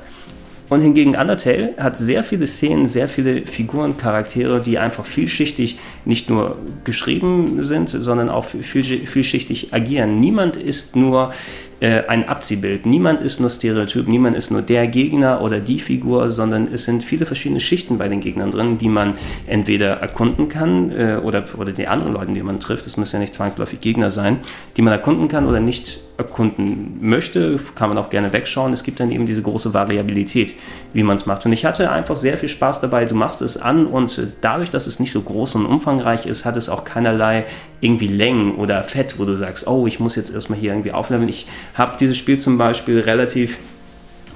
Und 0.70 0.82
hingegen 0.82 1.16
Undertale 1.16 1.76
hat 1.78 1.98
sehr 1.98 2.24
viele 2.24 2.46
Szenen, 2.46 2.88
sehr 2.88 3.08
viele 3.08 3.46
Figuren, 3.46 3.96
Charaktere, 3.96 4.60
die 4.60 4.78
einfach 4.78 5.06
vielschichtig 5.06 5.80
nicht 6.04 6.30
nur 6.30 6.58
geschrieben 6.84 7.62
sind, 7.62 7.88
sondern 7.90 8.30
auch 8.30 8.44
vielschichtig 8.44 9.74
agieren. 9.74 10.20
Niemand 10.20 10.58
ist 10.58 10.98
nur 10.98 11.32
äh, 11.80 12.04
ein 12.08 12.28
Abziehbild. 12.28 12.86
Niemand 12.86 13.22
ist 13.22 13.40
nur 13.40 13.50
Stereotyp, 13.50 14.08
niemand 14.08 14.36
ist 14.36 14.50
nur 14.50 14.62
der 14.62 14.88
Gegner 14.88 15.42
oder 15.42 15.60
die 15.60 15.80
Figur, 15.80 16.32
sondern 16.32 16.68
es 16.74 16.86
sind 16.86 17.04
viele 17.04 17.26
verschiedene 17.26 17.60
Schichten 17.60 17.98
bei 17.98 18.08
den 18.08 18.20
Gegnern 18.20 18.52
drin, 18.52 18.78
die 18.78 18.90
man 18.90 19.14
entweder 19.46 19.98
erkunden 19.98 20.50
kann 20.50 20.92
äh, 20.92 21.20
oder, 21.24 21.44
oder 21.58 21.72
die 21.72 21.88
anderen 21.88 22.14
Leute, 22.14 22.34
die 22.34 22.42
man 22.42 22.60
trifft, 22.60 22.86
das 22.86 22.98
müssen 22.98 23.18
ja 23.18 23.20
nicht 23.20 23.34
zwangsläufig 23.34 23.80
Gegner 23.80 24.12
sein, 24.12 24.40
die 24.76 24.82
man 24.82 24.94
erkunden 24.94 25.28
kann 25.28 25.48
oder 25.48 25.60
nicht 25.60 26.00
erkunden 26.18 26.98
möchte, 27.00 27.60
kann 27.76 27.90
man 27.90 27.98
auch 27.98 28.10
gerne 28.10 28.34
wegschauen. 28.34 28.74
Es 28.74 28.84
gibt 28.84 29.00
dann 29.00 29.12
eben 29.12 29.26
diese 29.26 29.42
große 29.44 29.74
Variabilität, 29.74 30.56
wie 30.94 31.04
man 31.04 31.18
es 31.18 31.26
macht. 31.26 31.46
Und 31.46 31.54
ich 31.54 31.64
hatte 31.64 31.92
einfach 31.92 32.18
sehr 32.18 32.38
viel 32.38 32.50
Spaß 32.50 32.82
dabei. 32.82 33.06
Du 33.06 33.16
machst 33.16 33.42
es 33.42 33.58
an 33.58 33.86
und 33.86 34.20
dadurch, 34.42 34.72
dass 34.72 34.88
es 34.88 35.00
nicht 35.00 35.12
so 35.12 35.22
groß 35.22 35.56
und 35.56 35.66
umfangreich 35.66 36.26
ist, 36.26 36.44
hat 36.44 36.58
es 36.58 36.70
auch 36.70 36.84
keinerlei 36.84 37.46
irgendwie 37.82 38.08
Längen 38.08 38.56
oder 38.56 38.84
Fett, 38.84 39.20
wo 39.20 39.26
du 39.26 39.36
sagst, 39.36 39.68
oh, 39.68 39.86
ich 39.86 40.00
muss 40.00 40.16
jetzt 40.16 40.34
erstmal 40.34 40.58
hier 40.58 40.72
irgendwie 40.72 40.92
aufleveln. 40.92 41.30
Ich 41.30 41.46
habe 41.76 41.98
dieses 42.00 42.18
Spiel 42.18 42.40
zum 42.40 42.58
Beispiel 42.58 43.00
relativ 43.00 43.58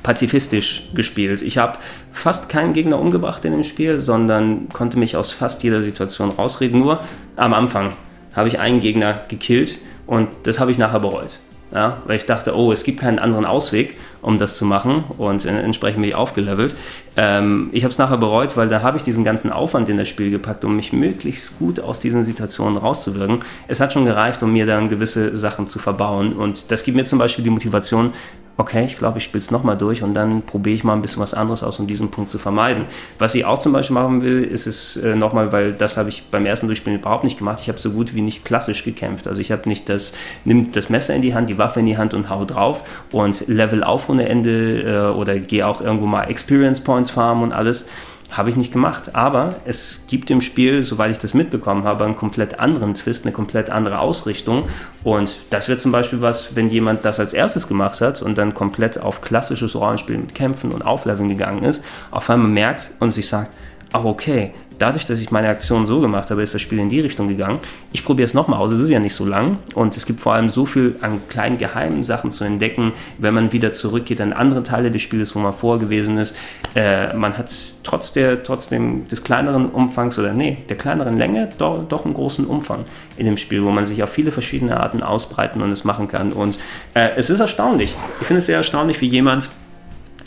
pazifistisch 0.03 0.89
gespielt. 0.95 1.41
Ich 1.41 1.57
habe 1.57 1.77
fast 2.11 2.50
keinen 2.50 2.73
Gegner 2.73 3.00
umgebracht 3.00 3.45
in 3.45 3.51
dem 3.51 3.63
Spiel, 3.63 4.00
sondern 4.00 4.69
konnte 4.69 4.97
mich 4.97 5.15
aus 5.15 5.31
fast 5.31 5.63
jeder 5.63 5.81
Situation 5.81 6.31
rausreden. 6.31 6.79
Nur 6.79 7.01
am 7.35 7.53
Anfang 7.53 7.93
habe 8.35 8.47
ich 8.47 8.59
einen 8.59 8.79
Gegner 8.79 9.21
gekillt 9.27 9.77
und 10.07 10.29
das 10.43 10.59
habe 10.59 10.71
ich 10.71 10.77
nachher 10.77 11.00
bereut. 11.00 11.39
Ja, 11.73 12.01
weil 12.05 12.17
ich 12.17 12.25
dachte, 12.25 12.57
oh, 12.57 12.73
es 12.73 12.83
gibt 12.83 12.99
keinen 12.99 13.17
anderen 13.17 13.45
Ausweg, 13.45 13.97
um 14.21 14.37
das 14.37 14.57
zu 14.57 14.65
machen 14.65 15.05
und 15.17 15.45
entsprechend 15.45 16.01
bin 16.01 16.09
ich 16.09 16.15
aufgelevelt. 16.15 16.75
Ähm, 17.15 17.69
ich 17.71 17.85
habe 17.85 17.93
es 17.93 17.97
nachher 17.97 18.17
bereut, 18.17 18.57
weil 18.57 18.67
da 18.67 18.81
habe 18.81 18.97
ich 18.97 19.03
diesen 19.03 19.23
ganzen 19.23 19.53
Aufwand 19.53 19.87
in 19.87 19.95
das 19.95 20.09
Spiel 20.09 20.31
gepackt, 20.31 20.65
um 20.65 20.75
mich 20.75 20.91
möglichst 20.91 21.59
gut 21.59 21.79
aus 21.79 22.01
diesen 22.01 22.23
Situationen 22.23 22.75
rauszuwirken. 22.75 23.39
Es 23.69 23.79
hat 23.79 23.93
schon 23.93 24.03
gereicht, 24.03 24.43
um 24.43 24.51
mir 24.51 24.65
dann 24.65 24.89
gewisse 24.89 25.37
Sachen 25.37 25.67
zu 25.67 25.79
verbauen 25.79 26.33
und 26.33 26.71
das 26.71 26.83
gibt 26.83 26.97
mir 26.97 27.05
zum 27.05 27.19
Beispiel 27.19 27.43
die 27.45 27.49
Motivation, 27.49 28.11
okay, 28.58 28.86
ich 28.86 28.98
glaube, 28.98 29.17
ich 29.17 29.24
spiele 29.24 29.39
es 29.39 29.51
nochmal 29.51 29.77
durch 29.77 30.03
und 30.03 30.13
dann 30.13 30.43
probiere 30.43 30.75
ich 30.75 30.84
mal 30.84 30.93
ein 30.93 31.01
bisschen 31.01 31.22
was 31.22 31.34
anderes 31.34 31.63
aus, 31.63 31.79
um 31.79 31.88
diesen 31.88 32.12
Punkt 32.12 32.29
zu 32.29 32.38
vermeiden. 32.38 32.86
Was 33.17 33.36
ich 33.36 33.46
auch 33.46 33.60
zum 33.60 33.74
Beispiel 33.74 33.93
machen 33.93 34.22
will, 34.22 34.43
ist 34.43 34.67
es 34.67 34.98
äh, 34.98 35.15
nochmal, 35.15 35.51
weil 35.51 35.74
das 35.74 35.98
habe 35.98 36.10
ich 36.10 36.24
beim 36.29 36.46
ersten 36.46 36.67
Durchspielen 36.67 37.00
überhaupt 37.00 37.24
nicht 37.24 37.38
gemacht. 37.38 37.60
Ich 37.62 37.70
habe 37.70 37.79
so 37.79 37.91
gut 37.91 38.13
wie 38.13 38.22
nicht 38.22 38.46
klassisch 38.46 38.84
gekämpft. 38.84 39.27
Also 39.27 39.41
ich 39.41 39.51
habe 39.51 39.67
nicht 39.67 39.89
das, 39.89 40.13
nimm 40.46 40.72
das 40.72 40.89
Messer 40.89 41.15
in 41.15 41.22
die 41.22 41.34
Hand, 41.34 41.50
die 41.50 41.58
Waffe 41.58 41.79
in 41.79 41.86
die 41.86 41.98
Hand 41.98 42.13
und 42.13 42.29
hau 42.29 42.46
drauf 42.46 42.84
und 43.12 43.48
Level 43.48 43.84
auf 43.84 44.10
ohne 44.10 44.29
Ende 44.29 45.12
äh, 45.12 45.15
oder 45.15 45.39
gehe 45.39 45.67
auch 45.67 45.81
irgendwo 45.81 46.05
mal 46.05 46.24
Experience 46.24 46.81
Points 46.81 47.10
farmen 47.10 47.43
und 47.43 47.53
alles 47.53 47.86
habe 48.31 48.50
ich 48.50 48.55
nicht 48.55 48.71
gemacht. 48.71 49.15
Aber 49.15 49.55
es 49.65 50.01
gibt 50.07 50.31
im 50.31 50.41
Spiel, 50.41 50.83
soweit 50.83 51.11
ich 51.11 51.19
das 51.19 51.33
mitbekommen 51.33 51.83
habe, 51.83 52.05
einen 52.05 52.15
komplett 52.15 52.59
anderen 52.59 52.93
Twist, 52.93 53.25
eine 53.25 53.33
komplett 53.33 53.69
andere 53.69 54.00
Ausrichtung. 54.00 54.67
Und 55.03 55.41
das 55.50 55.67
wäre 55.67 55.77
zum 55.77 55.91
Beispiel 55.91 56.21
was, 56.21 56.55
wenn 56.55 56.69
jemand 56.69 57.05
das 57.05 57.19
als 57.19 57.33
erstes 57.33 57.67
gemacht 57.67 58.01
hat 58.01 58.21
und 58.21 58.38
dann 58.38 58.53
komplett 58.53 59.00
auf 59.00 59.21
klassisches 59.21 59.75
Rollenspiel 59.75 60.17
mit 60.17 60.33
Kämpfen 60.33 60.71
und 60.71 60.83
Aufleveln 60.83 61.29
gegangen 61.29 61.63
ist, 61.63 61.83
auf 62.09 62.29
einmal 62.29 62.50
merkt 62.50 62.91
und 63.00 63.11
sich 63.11 63.27
sagt, 63.27 63.51
ach 63.91 64.05
okay, 64.05 64.53
dadurch, 64.81 65.05
dass 65.05 65.21
ich 65.21 65.31
meine 65.31 65.50
Aktion 65.50 65.85
so 65.85 66.00
gemacht 66.00 66.31
habe, 66.31 66.41
ist 66.41 66.53
das 66.53 66.61
Spiel 66.61 66.79
in 66.79 66.89
die 66.89 67.00
Richtung 67.00 67.27
gegangen. 67.27 67.59
Ich 67.91 68.03
probiere 68.03 68.25
es 68.25 68.33
nochmal 68.33 68.59
aus. 68.59 68.71
Es 68.71 68.79
ist 68.79 68.89
ja 68.89 69.00
nicht 69.00 69.13
so 69.13 69.25
lang 69.25 69.57
und 69.75 69.95
es 69.95 70.05
gibt 70.05 70.19
vor 70.19 70.33
allem 70.33 70.50
so 70.50 70.65
viel 70.65 70.95
an 71.01 71.21
kleinen 71.29 71.57
geheimen 71.57 72.03
Sachen 72.03 72.31
zu 72.31 72.43
entdecken, 72.43 72.93
wenn 73.17 73.33
man 73.33 73.51
wieder 73.51 73.73
zurückgeht 73.73 74.19
an 74.21 74.33
andere 74.33 74.63
Teile 74.63 74.91
des 74.91 75.01
Spiels, 75.01 75.35
wo 75.35 75.39
man 75.39 75.53
vorher 75.53 75.79
gewesen 75.79 76.17
ist. 76.17 76.35
Äh, 76.75 77.15
man 77.15 77.38
hat 77.38 77.53
trotz 77.83 78.13
der, 78.13 78.43
trotzdem 78.43 79.07
des 79.07 79.23
kleineren 79.23 79.69
Umfangs 79.69 80.17
oder 80.17 80.33
nee, 80.33 80.57
der 80.69 80.77
kleineren 80.77 81.17
Länge 81.17 81.50
doch, 81.57 81.83
doch 81.88 82.05
einen 82.05 82.13
großen 82.13 82.45
Umfang 82.45 82.85
in 83.17 83.25
dem 83.25 83.38
Spiel, 83.38 83.63
wo 83.63 83.71
man 83.71 83.85
sich 83.85 84.01
auf 84.03 84.09
viele 84.09 84.31
verschiedene 84.31 84.79
Arten 84.79 85.03
ausbreiten 85.03 85.61
und 85.61 85.71
es 85.71 85.83
machen 85.83 86.07
kann. 86.07 86.33
Und 86.33 86.57
äh, 86.93 87.09
es 87.15 87.29
ist 87.29 87.39
erstaunlich. 87.39 87.96
Ich 88.20 88.27
finde 88.27 88.39
es 88.39 88.46
sehr 88.46 88.57
erstaunlich, 88.57 89.01
wie 89.01 89.07
jemand 89.07 89.50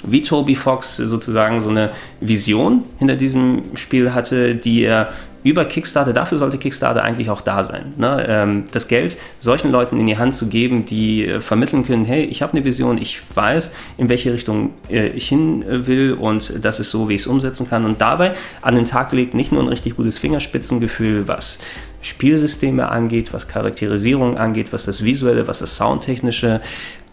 wie 0.06 0.22
Toby 0.22 0.54
Fox 0.54 0.96
sozusagen 0.96 1.60
so 1.60 1.70
eine 1.70 1.90
Vision 2.20 2.82
hinter 2.98 3.16
diesem 3.16 3.62
Spiel 3.74 4.14
hatte, 4.14 4.54
die 4.54 4.82
er 4.82 5.12
über 5.44 5.66
Kickstarter, 5.66 6.14
dafür 6.14 6.38
sollte 6.38 6.56
Kickstarter 6.56 7.04
eigentlich 7.04 7.28
auch 7.28 7.42
da 7.42 7.62
sein. 7.62 7.92
Ne? 7.98 8.24
Ähm, 8.26 8.64
das 8.72 8.88
Geld 8.88 9.18
solchen 9.38 9.70
Leuten 9.70 10.00
in 10.00 10.06
die 10.06 10.16
Hand 10.16 10.34
zu 10.34 10.48
geben, 10.48 10.86
die 10.86 11.26
äh, 11.26 11.40
vermitteln 11.40 11.84
können, 11.84 12.06
hey, 12.06 12.24
ich 12.24 12.40
habe 12.40 12.54
eine 12.54 12.64
Vision, 12.64 12.96
ich 12.96 13.20
weiß, 13.34 13.70
in 13.98 14.08
welche 14.08 14.32
Richtung 14.32 14.70
äh, 14.88 15.08
ich 15.08 15.28
hin 15.28 15.62
will 15.68 16.14
und 16.14 16.64
das 16.64 16.80
ist 16.80 16.90
so, 16.90 17.10
wie 17.10 17.14
ich 17.14 17.20
es 17.22 17.26
umsetzen 17.26 17.68
kann. 17.68 17.84
Und 17.84 18.00
dabei 18.00 18.32
an 18.62 18.74
den 18.74 18.86
Tag 18.86 19.12
legt 19.12 19.34
nicht 19.34 19.52
nur 19.52 19.62
ein 19.62 19.68
richtig 19.68 19.96
gutes 19.96 20.16
Fingerspitzengefühl, 20.18 21.28
was 21.28 21.58
Spielsysteme 22.00 22.88
angeht, 22.88 23.34
was 23.34 23.46
Charakterisierung 23.46 24.38
angeht, 24.38 24.72
was 24.72 24.86
das 24.86 25.04
Visuelle, 25.04 25.46
was 25.46 25.58
das 25.58 25.76
Soundtechnische 25.76 26.62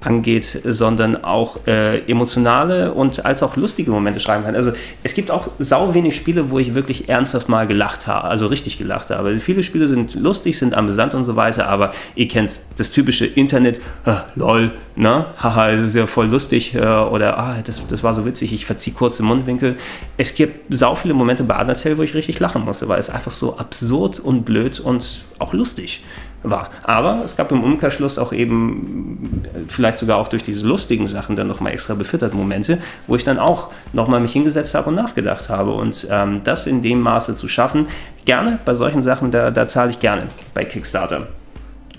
angeht, 0.01 0.61
sondern 0.63 1.23
auch 1.23 1.65
äh, 1.67 1.99
emotionale 2.11 2.93
und 2.93 3.23
als 3.25 3.43
auch 3.43 3.55
lustige 3.55 3.91
Momente 3.91 4.19
schreiben 4.19 4.43
kann. 4.43 4.55
Also 4.55 4.71
es 5.03 5.13
gibt 5.13 5.29
auch 5.29 5.49
sau 5.59 5.93
wenig 5.93 6.15
Spiele, 6.15 6.49
wo 6.49 6.59
ich 6.59 6.73
wirklich 6.73 7.07
ernsthaft 7.07 7.49
mal 7.49 7.67
gelacht 7.67 8.07
habe, 8.07 8.27
also 8.27 8.47
richtig 8.47 8.77
gelacht 8.77 9.11
habe. 9.11 9.39
Viele 9.39 9.63
Spiele 9.63 9.87
sind 9.87 10.15
lustig, 10.15 10.57
sind 10.57 10.73
amüsant 10.73 11.13
und 11.13 11.23
so 11.23 11.35
weiter, 11.35 11.67
aber 11.67 11.91
ihr 12.15 12.27
kennt 12.27 12.59
das 12.77 12.91
typische 12.91 13.25
Internet, 13.27 13.79
äh, 14.05 14.15
lol, 14.35 14.71
ne, 14.95 15.27
haha, 15.37 15.71
das 15.71 15.81
ist 15.81 15.95
ja 15.95 16.07
voll 16.07 16.27
lustig 16.27 16.73
äh, 16.73 16.79
oder 16.79 17.37
ah, 17.37 17.57
das, 17.63 17.85
das 17.87 18.03
war 18.03 18.15
so 18.15 18.25
witzig, 18.25 18.53
ich 18.53 18.65
verziehe 18.65 18.95
kurz 18.95 19.17
den 19.17 19.27
Mundwinkel. 19.27 19.77
Es 20.17 20.33
gibt 20.33 20.73
sau 20.73 20.95
viele 20.95 21.13
Momente 21.13 21.43
bei 21.43 21.59
Undertale, 21.59 21.97
wo 21.97 22.01
ich 22.01 22.15
richtig 22.15 22.39
lachen 22.39 22.65
musste, 22.65 22.87
weil 22.87 22.99
es 22.99 23.09
einfach 23.09 23.31
so 23.31 23.57
absurd 23.57 24.19
und 24.19 24.45
blöd 24.45 24.79
und 24.79 25.23
auch 25.37 25.53
lustig 25.53 26.01
war. 26.43 26.69
Aber 26.83 27.21
es 27.23 27.35
gab 27.35 27.51
im 27.51 27.63
Umkehrschluss 27.63 28.17
auch 28.17 28.33
eben, 28.33 29.43
vielleicht 29.67 29.97
sogar 29.97 30.17
auch 30.17 30.27
durch 30.27 30.43
diese 30.43 30.67
lustigen 30.67 31.07
Sachen, 31.07 31.35
dann 31.35 31.47
nochmal 31.47 31.73
extra 31.73 31.93
befüttert 31.93 32.33
Momente, 32.33 32.79
wo 33.07 33.15
ich 33.15 33.23
dann 33.23 33.39
auch 33.39 33.69
nochmal 33.93 34.19
mich 34.19 34.33
hingesetzt 34.33 34.73
habe 34.75 34.89
und 34.89 34.95
nachgedacht 34.95 35.49
habe. 35.49 35.71
Und 35.73 36.07
ähm, 36.09 36.41
das 36.43 36.67
in 36.67 36.81
dem 36.81 37.01
Maße 37.01 37.33
zu 37.33 37.47
schaffen, 37.47 37.87
gerne 38.25 38.59
bei 38.65 38.73
solchen 38.73 39.03
Sachen, 39.03 39.31
da, 39.31 39.51
da 39.51 39.67
zahle 39.67 39.91
ich 39.91 39.99
gerne 39.99 40.23
bei 40.53 40.65
Kickstarter 40.65 41.27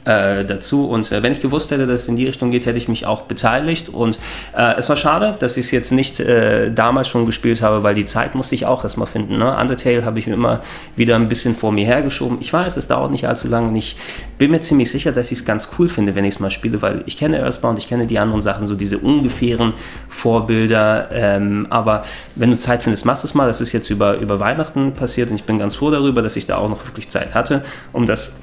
äh, 0.05 0.45
dazu. 0.45 0.89
Und 0.89 1.11
äh, 1.13 1.23
wenn 1.23 1.33
ich 1.33 1.41
gewusst 1.41 1.71
hätte, 1.71 1.87
dass 1.87 2.03
es 2.03 2.09
in 2.09 2.17
die 2.17 2.27
Richtung 2.27 2.51
geht, 2.51 2.67
hätte 2.67 2.79
ich 2.79 2.89
mich 2.89 3.07
auch 3.07 3.23
beteiligt. 3.23 3.89
Und 3.89 4.19
äh, 4.57 4.75
es 4.77 4.89
war 4.89 4.97
schade, 4.97 5.37
dass 5.39 5.57
ich 5.57 5.67
es 5.67 5.71
jetzt 5.71 5.93
nicht 5.93 6.21
äh, 6.21 6.73
damals 6.73 7.09
schon 7.09 7.27
gespielt 7.27 7.63
habe, 7.63 7.83
weil 7.83 7.95
die 7.95 8.05
Zeit 8.05 8.35
musste 8.35 8.55
ich 8.55 8.67
auch 8.67 8.83
erstmal 8.83 9.07
finden. 9.07 9.37
Ne? 9.37 9.57
Undertale 9.57 10.05
habe 10.05 10.19
ich 10.19 10.27
mir 10.27 10.35
immer 10.35 10.61
wieder 10.97 11.17
ein 11.17 11.29
bisschen 11.29 11.55
vor 11.55 11.73
mir 11.73 11.87
hergeschoben. 11.87 12.39
Ich 12.41 12.53
weiß, 12.53 12.77
es 12.77 12.89
dauert 12.89 13.11
nicht 13.11 13.27
allzu 13.27 13.49
lange 13.49 13.69
und 13.69 13.77
ich 13.77 13.97
bin 14.39 14.51
mir 14.51 14.61
ziemlich 14.61 14.91
sicher, 14.91 15.13
dass 15.13 15.31
ich 15.31 15.39
es 15.39 15.45
ganz 15.45 15.69
cool 15.79 15.89
finde, 15.89 16.15
wenn 16.15 16.25
ich 16.25 16.35
es 16.35 16.41
mal 16.41 16.51
spiele, 16.51 16.83
weil 16.83 17.03
ich 17.07 17.17
kenne 17.17 17.41
Earthbound, 17.41 17.79
ich 17.79 17.89
kenne 17.89 18.07
die 18.07 18.19
anderen 18.19 18.43
Sachen, 18.43 18.67
so 18.67 18.75
diese 18.75 18.99
ungefähren 18.99 19.75
Vorbilder. 20.09 21.09
Ähm, 21.13 21.67
aber 21.71 22.03
wenn 22.35 22.51
du 22.51 22.57
Zeit 22.57 22.83
findest, 22.83 23.07
machst 23.07 23.25
es 23.25 23.35
mal. 23.35 23.47
Das 23.47 23.61
ist 23.61 23.73
jetzt 23.73 23.91
über, 23.91 24.19
über 24.19 24.41
Weihnachten 24.41 24.93
passiert 24.95 25.31
und 25.31 25.37
ich 25.37 25.45
bin 25.45 25.59
ganz 25.59 25.77
froh 25.77 25.91
darüber, 25.91 26.23
dass 26.23 26.37
ich 26.37 26.47
da 26.47 26.57
auch 26.57 26.69
noch 26.69 26.85
wirklich 26.87 27.09
Zeit 27.09 27.35
hatte, 27.35 27.63
um 27.93 28.07
das 28.07 28.35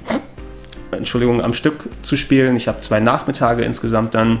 Entschuldigung, 1.00 1.42
am 1.42 1.52
Stück 1.52 1.88
zu 2.02 2.16
spielen. 2.16 2.56
Ich 2.56 2.68
habe 2.68 2.80
zwei 2.80 3.00
Nachmittage 3.00 3.62
insgesamt 3.62 4.14
dann 4.14 4.40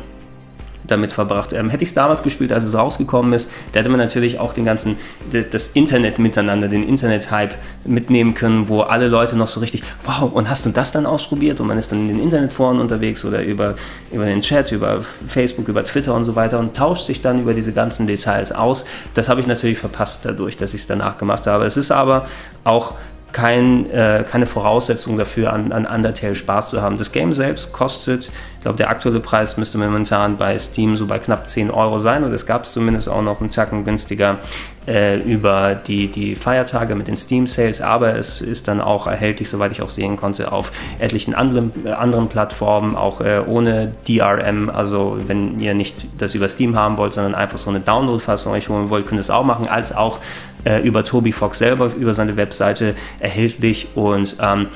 damit 0.90 1.12
verbracht. 1.12 1.52
Ähm, 1.52 1.70
hätte 1.70 1.82
ich 1.82 1.90
es 1.90 1.94
damals 1.94 2.22
gespielt, 2.22 2.52
als 2.52 2.64
es 2.64 2.74
rausgekommen 2.74 3.32
ist, 3.32 3.50
da 3.72 3.80
hätte 3.80 3.88
man 3.88 4.00
natürlich 4.00 4.38
auch 4.38 4.52
den 4.52 4.64
ganzen, 4.64 4.96
das 5.30 5.68
Internet 5.68 6.18
miteinander, 6.18 6.68
den 6.68 6.86
Internet-Hype 6.86 7.54
mitnehmen 7.84 8.34
können, 8.34 8.68
wo 8.68 8.80
alle 8.82 9.08
Leute 9.08 9.36
noch 9.36 9.46
so 9.46 9.60
richtig, 9.60 9.82
wow, 10.04 10.30
und 10.32 10.48
hast 10.48 10.66
du 10.66 10.70
das 10.70 10.92
dann 10.92 11.06
ausprobiert? 11.06 11.60
Und 11.60 11.68
man 11.68 11.78
ist 11.78 11.92
dann 11.92 12.00
in 12.00 12.08
den 12.08 12.20
Internetforen 12.20 12.80
unterwegs 12.80 13.24
oder 13.24 13.42
über, 13.42 13.74
über 14.10 14.24
den 14.24 14.40
Chat, 14.40 14.72
über 14.72 15.04
Facebook, 15.28 15.68
über 15.68 15.84
Twitter 15.84 16.14
und 16.14 16.24
so 16.24 16.34
weiter 16.34 16.58
und 16.58 16.76
tauscht 16.76 17.06
sich 17.06 17.22
dann 17.22 17.40
über 17.40 17.54
diese 17.54 17.72
ganzen 17.72 18.06
Details 18.06 18.52
aus. 18.52 18.84
Das 19.14 19.28
habe 19.28 19.40
ich 19.40 19.46
natürlich 19.46 19.78
verpasst 19.78 20.20
dadurch, 20.24 20.56
dass 20.56 20.74
ich 20.74 20.82
es 20.82 20.86
danach 20.86 21.18
gemacht 21.18 21.46
habe. 21.46 21.64
Es 21.64 21.76
ist 21.76 21.90
aber 21.90 22.26
auch 22.64 22.94
kein, 23.32 23.90
äh, 23.90 24.24
keine 24.28 24.46
Voraussetzung 24.46 25.16
dafür, 25.16 25.52
an, 25.52 25.72
an 25.72 25.86
Undertale 25.86 26.34
Spaß 26.34 26.70
zu 26.70 26.82
haben. 26.82 26.98
Das 26.98 27.12
Game 27.12 27.32
selbst 27.32 27.72
kostet, 27.72 28.28
ich 28.28 28.62
glaube, 28.62 28.76
der 28.76 28.90
aktuelle 28.90 29.20
Preis 29.20 29.56
müsste 29.56 29.78
momentan 29.78 30.36
bei 30.36 30.58
Steam 30.58 30.96
so 30.96 31.06
bei 31.06 31.18
knapp 31.18 31.48
10 31.48 31.70
Euro 31.70 31.98
sein 31.98 32.24
und 32.24 32.32
es 32.32 32.46
gab 32.46 32.64
es 32.64 32.72
zumindest 32.72 33.08
auch 33.08 33.22
noch 33.22 33.40
einen 33.40 33.50
Tacken 33.50 33.84
günstiger 33.84 34.38
äh, 34.86 35.18
über 35.20 35.74
die, 35.74 36.08
die 36.08 36.34
Feiertage 36.34 36.94
mit 36.94 37.08
den 37.08 37.16
Steam 37.16 37.46
Sales, 37.46 37.80
aber 37.80 38.16
es 38.16 38.40
ist 38.40 38.68
dann 38.68 38.80
auch 38.80 39.06
erhältlich, 39.06 39.48
soweit 39.48 39.72
ich 39.72 39.82
auch 39.82 39.88
sehen 39.88 40.16
konnte, 40.16 40.52
auf 40.52 40.72
etlichen 40.98 41.34
anderen, 41.34 41.72
äh, 41.84 41.90
anderen 41.90 42.28
Plattformen, 42.28 42.96
auch 42.96 43.20
äh, 43.20 43.40
ohne 43.46 43.92
DRM. 44.08 44.68
Also, 44.68 45.18
wenn 45.26 45.60
ihr 45.60 45.74
nicht 45.74 46.06
das 46.18 46.34
über 46.34 46.48
Steam 46.48 46.76
haben 46.76 46.96
wollt, 46.96 47.12
sondern 47.12 47.34
einfach 47.34 47.58
so 47.58 47.70
eine 47.70 47.80
Download-Fassung 47.80 48.52
euch 48.52 48.68
holen 48.68 48.90
wollt, 48.90 49.06
könnt 49.06 49.18
ihr 49.18 49.20
es 49.20 49.30
auch 49.30 49.44
machen, 49.44 49.68
als 49.68 49.94
auch 49.94 50.18
äh, 50.64 50.80
über 50.82 51.04
Toby 51.04 51.32
Fox 51.32 51.58
selber, 51.58 51.92
über 51.96 52.14
seine 52.14 52.36
Webseite 52.36 52.94
erhältlich. 53.18 53.88
Und 53.94 54.36
ähm, 54.40 54.68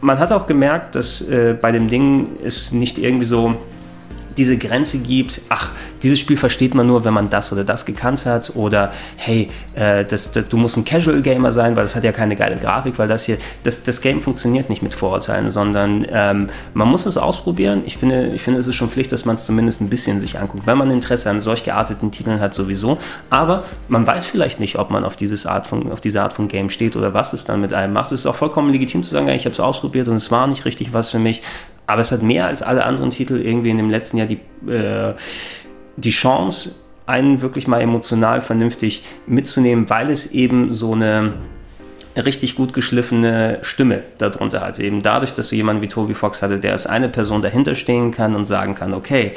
man 0.00 0.18
hat 0.18 0.32
auch 0.32 0.46
gemerkt, 0.46 0.94
dass 0.94 1.20
äh, 1.22 1.56
bei 1.60 1.72
dem 1.72 1.88
Ding 1.88 2.28
es 2.44 2.72
nicht 2.72 2.98
irgendwie 2.98 3.24
so 3.24 3.56
diese 4.38 4.56
Grenze 4.56 4.98
gibt, 5.00 5.42
ach, 5.48 5.72
dieses 6.02 6.18
Spiel 6.20 6.36
versteht 6.36 6.74
man 6.74 6.86
nur, 6.86 7.04
wenn 7.04 7.12
man 7.12 7.28
das 7.28 7.52
oder 7.52 7.64
das 7.64 7.84
gekannt 7.84 8.24
hat 8.24 8.52
oder 8.54 8.90
hey, 9.16 9.48
äh, 9.74 10.04
das, 10.04 10.30
das, 10.30 10.48
du 10.48 10.56
musst 10.56 10.76
ein 10.76 10.84
Casual 10.84 11.20
Gamer 11.20 11.52
sein, 11.52 11.76
weil 11.76 11.82
das 11.82 11.96
hat 11.96 12.04
ja 12.04 12.12
keine 12.12 12.36
geile 12.36 12.56
Grafik, 12.56 12.98
weil 12.98 13.08
das 13.08 13.24
hier, 13.24 13.36
das, 13.64 13.82
das 13.82 14.00
Game 14.00 14.22
funktioniert 14.22 14.70
nicht 14.70 14.82
mit 14.82 14.94
Vorurteilen, 14.94 15.50
sondern 15.50 16.06
ähm, 16.10 16.48
man 16.72 16.88
muss 16.88 17.04
es 17.06 17.18
ausprobieren. 17.18 17.82
Ich 17.84 17.98
finde, 17.98 18.28
ich 18.28 18.42
finde, 18.42 18.60
es 18.60 18.68
ist 18.68 18.76
schon 18.76 18.90
Pflicht, 18.90 19.12
dass 19.12 19.24
man 19.24 19.34
es 19.34 19.44
zumindest 19.44 19.80
ein 19.80 19.90
bisschen 19.90 20.20
sich 20.20 20.38
anguckt, 20.38 20.66
wenn 20.66 20.78
man 20.78 20.90
Interesse 20.90 21.28
an 21.30 21.40
solch 21.40 21.64
gearteten 21.64 22.10
Titeln 22.12 22.40
hat 22.40 22.54
sowieso, 22.54 22.98
aber 23.30 23.64
man 23.88 24.06
weiß 24.06 24.26
vielleicht 24.26 24.60
nicht, 24.60 24.78
ob 24.78 24.90
man 24.90 25.04
auf, 25.04 25.16
dieses 25.16 25.46
Art 25.46 25.66
von, 25.66 25.90
auf 25.90 26.00
diese 26.00 26.22
Art 26.22 26.32
von 26.32 26.48
Game 26.48 26.70
steht 26.70 26.94
oder 26.96 27.12
was 27.12 27.32
es 27.32 27.44
dann 27.44 27.60
mit 27.60 27.74
einem 27.74 27.92
macht. 27.92 28.12
Es 28.12 28.20
ist 28.20 28.26
auch 28.26 28.36
vollkommen 28.36 28.70
legitim 28.70 29.02
zu 29.02 29.10
sagen, 29.10 29.28
ich 29.28 29.44
habe 29.44 29.52
es 29.52 29.60
ausprobiert 29.60 30.08
und 30.08 30.16
es 30.16 30.30
war 30.30 30.46
nicht 30.46 30.64
richtig 30.64 30.92
was 30.92 31.10
für 31.10 31.18
mich, 31.18 31.42
aber 31.88 32.02
es 32.02 32.12
hat 32.12 32.22
mehr 32.22 32.46
als 32.46 32.62
alle 32.62 32.84
anderen 32.84 33.10
Titel 33.10 33.40
irgendwie 33.40 33.70
in 33.70 33.78
dem 33.78 33.88
letzten 33.88 34.18
Jahr 34.18 34.26
die, 34.26 34.38
äh, 34.70 35.14
die 35.96 36.10
Chance, 36.10 36.72
einen 37.06 37.40
wirklich 37.40 37.66
mal 37.66 37.80
emotional 37.80 38.42
vernünftig 38.42 39.02
mitzunehmen, 39.26 39.88
weil 39.88 40.10
es 40.10 40.26
eben 40.26 40.70
so 40.70 40.92
eine 40.92 41.32
richtig 42.14 42.56
gut 42.56 42.74
geschliffene 42.74 43.60
Stimme 43.62 44.02
darunter 44.18 44.60
hat. 44.60 44.78
Eben 44.78 45.02
dadurch, 45.02 45.32
dass 45.32 45.48
du 45.48 45.56
jemanden 45.56 45.80
wie 45.80 45.88
Toby 45.88 46.12
Fox 46.12 46.42
hatte, 46.42 46.60
der 46.60 46.72
als 46.72 46.86
eine 46.86 47.08
Person 47.08 47.40
dahinter 47.40 47.74
stehen 47.74 48.10
kann 48.10 48.36
und 48.36 48.44
sagen 48.44 48.74
kann, 48.74 48.92
okay, 48.92 49.32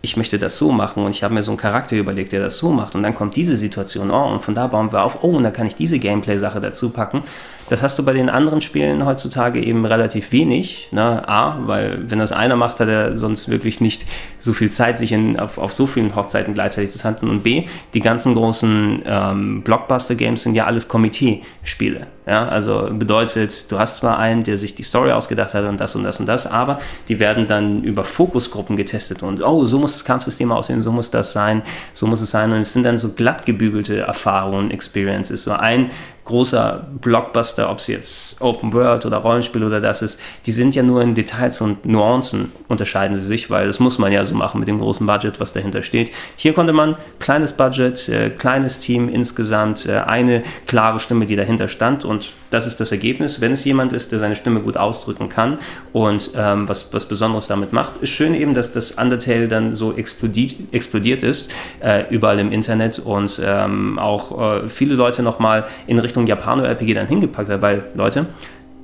ich 0.00 0.16
möchte 0.16 0.38
das 0.38 0.56
so 0.56 0.72
machen 0.72 1.04
und 1.04 1.14
ich 1.14 1.22
habe 1.22 1.34
mir 1.34 1.42
so 1.42 1.50
einen 1.50 1.58
Charakter 1.58 1.96
überlegt, 1.96 2.32
der 2.32 2.40
das 2.40 2.56
so 2.56 2.70
macht 2.70 2.94
und 2.94 3.02
dann 3.02 3.14
kommt 3.14 3.36
diese 3.36 3.54
Situation, 3.54 4.10
oh, 4.10 4.32
und 4.32 4.42
von 4.42 4.54
da 4.54 4.66
bauen 4.66 4.90
wir 4.92 5.02
auf, 5.02 5.22
oh, 5.22 5.36
und 5.36 5.42
da 5.42 5.50
kann 5.50 5.66
ich 5.66 5.74
diese 5.74 5.98
Gameplay-Sache 5.98 6.60
dazu 6.60 6.88
packen. 6.88 7.22
Das 7.70 7.84
hast 7.84 7.96
du 8.00 8.04
bei 8.04 8.12
den 8.12 8.28
anderen 8.28 8.60
Spielen 8.62 9.06
heutzutage 9.06 9.62
eben 9.62 9.86
relativ 9.86 10.32
wenig. 10.32 10.88
Ne? 10.90 11.28
A, 11.28 11.56
weil 11.68 12.10
wenn 12.10 12.18
das 12.18 12.32
einer 12.32 12.56
macht, 12.56 12.80
hat 12.80 12.88
er 12.88 13.16
sonst 13.16 13.48
wirklich 13.48 13.80
nicht 13.80 14.06
so 14.40 14.52
viel 14.52 14.72
Zeit, 14.72 14.98
sich 14.98 15.12
in, 15.12 15.38
auf, 15.38 15.56
auf 15.56 15.72
so 15.72 15.86
vielen 15.86 16.16
Hochzeiten 16.16 16.52
gleichzeitig 16.52 16.90
zu 16.90 17.04
handeln. 17.04 17.30
Und 17.30 17.44
B, 17.44 17.66
die 17.94 18.00
ganzen 18.00 18.34
großen 18.34 19.02
ähm, 19.06 19.62
Blockbuster-Games 19.62 20.42
sind 20.42 20.56
ja 20.56 20.66
alles 20.66 20.88
Komitee-Spiele. 20.88 22.08
Ja? 22.26 22.48
Also 22.48 22.88
bedeutet, 22.90 23.70
du 23.70 23.78
hast 23.78 23.96
zwar 23.96 24.18
einen, 24.18 24.42
der 24.42 24.56
sich 24.56 24.74
die 24.74 24.82
Story 24.82 25.12
ausgedacht 25.12 25.54
hat 25.54 25.64
und 25.64 25.78
das 25.78 25.94
und 25.94 26.02
das 26.02 26.18
und 26.18 26.26
das, 26.26 26.48
aber 26.48 26.80
die 27.08 27.20
werden 27.20 27.46
dann 27.46 27.84
über 27.84 28.02
Fokusgruppen 28.02 28.76
getestet 28.76 29.22
und 29.22 29.44
oh, 29.44 29.64
so 29.64 29.78
muss 29.78 29.92
das 29.92 30.04
Kampfsystem 30.04 30.50
aussehen, 30.50 30.82
so 30.82 30.90
muss 30.90 31.12
das 31.12 31.32
sein, 31.32 31.62
so 31.92 32.08
muss 32.08 32.20
es 32.20 32.32
sein. 32.32 32.50
Und 32.50 32.58
es 32.58 32.72
sind 32.72 32.82
dann 32.82 32.98
so 32.98 33.10
glatt 33.10 33.46
gebügelte 33.46 34.00
Erfahrungen, 34.00 34.72
Experiences. 34.72 35.44
So 35.44 35.52
ein 35.52 35.90
großer 36.30 36.86
Blockbuster, 37.00 37.70
ob 37.70 37.78
es 37.78 37.88
jetzt 37.88 38.40
Open 38.40 38.72
World 38.72 39.04
oder 39.04 39.18
Rollenspiel 39.18 39.64
oder 39.64 39.80
das 39.80 40.00
ist, 40.00 40.20
die 40.46 40.52
sind 40.52 40.74
ja 40.74 40.82
nur 40.82 41.02
in 41.02 41.14
Details 41.14 41.60
und 41.60 41.84
Nuancen 41.84 42.52
unterscheiden 42.68 43.16
sie 43.16 43.22
sich, 43.22 43.50
weil 43.50 43.66
das 43.66 43.80
muss 43.80 43.98
man 43.98 44.12
ja 44.12 44.24
so 44.24 44.34
machen 44.34 44.60
mit 44.60 44.68
dem 44.68 44.78
großen 44.78 45.06
Budget, 45.06 45.40
was 45.40 45.52
dahinter 45.52 45.82
steht. 45.82 46.12
Hier 46.36 46.52
konnte 46.52 46.72
man 46.72 46.96
kleines 47.18 47.52
Budget, 47.52 48.08
äh, 48.08 48.30
kleines 48.30 48.78
Team 48.78 49.08
insgesamt, 49.08 49.86
äh, 49.86 49.98
eine 50.06 50.42
klare 50.66 51.00
Stimme, 51.00 51.26
die 51.26 51.36
dahinter 51.36 51.68
stand 51.68 52.04
und 52.04 52.32
das 52.50 52.66
ist 52.66 52.80
das 52.80 52.92
Ergebnis. 52.92 53.40
Wenn 53.40 53.52
es 53.52 53.64
jemand 53.64 53.92
ist, 53.92 54.12
der 54.12 54.18
seine 54.18 54.36
Stimme 54.36 54.60
gut 54.60 54.76
ausdrücken 54.76 55.28
kann 55.28 55.58
und 55.92 56.30
ähm, 56.36 56.68
was, 56.68 56.92
was 56.92 57.06
Besonderes 57.06 57.48
damit 57.48 57.72
macht, 57.72 57.96
ist 58.00 58.10
schön 58.10 58.34
eben, 58.34 58.54
dass 58.54 58.72
das 58.72 58.92
Undertale 58.92 59.48
dann 59.48 59.74
so 59.74 59.96
explodiert, 59.96 60.56
explodiert 60.72 61.22
ist, 61.22 61.50
äh, 61.80 62.04
überall 62.10 62.38
im 62.38 62.52
Internet 62.52 62.98
und 63.00 63.40
ähm, 63.44 63.98
auch 63.98 64.62
äh, 64.64 64.68
viele 64.68 64.94
Leute 64.94 65.22
nochmal 65.22 65.66
in 65.86 65.98
Richtung 65.98 66.19
Japano-RPG 66.26 66.94
dann 66.94 67.06
hingepackt 67.06 67.48
hat, 67.48 67.62
weil 67.62 67.84
Leute, 67.94 68.26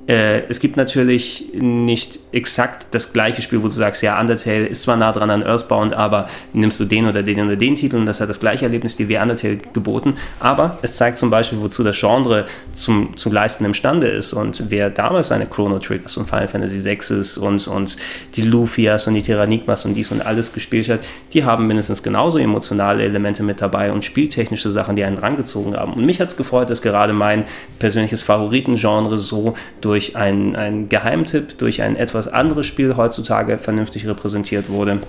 es 0.07 0.61
gibt 0.61 0.77
natürlich 0.77 1.49
nicht 1.53 2.19
exakt 2.31 2.87
das 2.91 3.11
gleiche 3.11 3.41
Spiel, 3.41 3.61
wo 3.61 3.67
du 3.67 3.73
sagst, 3.73 4.01
ja, 4.01 4.17
Undertale 4.19 4.65
ist 4.65 4.83
zwar 4.83 4.95
nah 4.95 5.11
dran 5.11 5.29
an 5.29 5.43
Earthbound, 5.43 5.91
aber 5.91 6.29
nimmst 6.53 6.79
du 6.79 6.85
den 6.85 7.07
oder 7.07 7.23
den 7.23 7.41
oder 7.41 7.57
den 7.57 7.75
Titel 7.75 7.97
und 7.97 8.05
das 8.05 8.21
hat 8.21 8.29
das 8.29 8.39
gleiche 8.39 8.63
Erlebnis 8.63 8.97
wie 8.97 9.17
Undertale 9.17 9.57
geboten. 9.73 10.15
Aber 10.39 10.77
es 10.81 10.95
zeigt 10.95 11.17
zum 11.17 11.29
Beispiel, 11.29 11.59
wozu 11.61 11.83
das 11.83 11.99
Genre 11.99 12.45
zum, 12.73 13.17
zu 13.17 13.29
leisten 13.29 13.65
imstande 13.65 14.07
ist. 14.07 14.31
Und 14.31 14.63
wer 14.69 14.89
damals 14.89 15.27
seine 15.27 15.45
Chrono 15.45 15.77
Triggers 15.77 16.15
und 16.15 16.29
Final 16.29 16.47
Fantasy 16.47 16.85
VIs 16.85 17.37
und, 17.37 17.67
und 17.67 17.97
die 18.35 18.43
Lufias 18.43 19.07
und 19.07 19.13
die 19.13 19.23
Terranigmas 19.23 19.83
und 19.83 19.93
dies 19.93 20.09
und 20.11 20.25
alles 20.25 20.53
gespielt 20.53 20.87
hat, 20.87 21.01
die 21.33 21.43
haben 21.43 21.67
mindestens 21.67 22.01
genauso 22.01 22.37
emotionale 22.37 23.03
Elemente 23.03 23.43
mit 23.43 23.59
dabei 23.59 23.91
und 23.91 24.05
spieltechnische 24.05 24.69
Sachen, 24.69 24.95
die 24.95 25.03
einen 25.03 25.17
rangezogen 25.17 25.75
haben. 25.75 25.93
Und 25.93 26.05
mich 26.05 26.21
hat 26.21 26.29
es 26.29 26.37
gefreut, 26.37 26.69
dass 26.69 26.81
gerade 26.81 27.11
mein 27.11 27.43
persönliches 27.77 28.23
Favoritengenre 28.23 29.17
so 29.17 29.53
durch 29.81 29.96
durch 29.97 30.15
einen, 30.15 30.55
einen 30.55 30.89
Geheimtipp, 30.89 31.57
durch 31.57 31.81
ein 31.81 31.95
etwas 31.95 32.27
anderes 32.27 32.67
Spiel 32.67 32.97
heutzutage 32.97 33.57
vernünftig 33.57 34.07
repräsentiert 34.07 34.69
wurde 34.69 34.99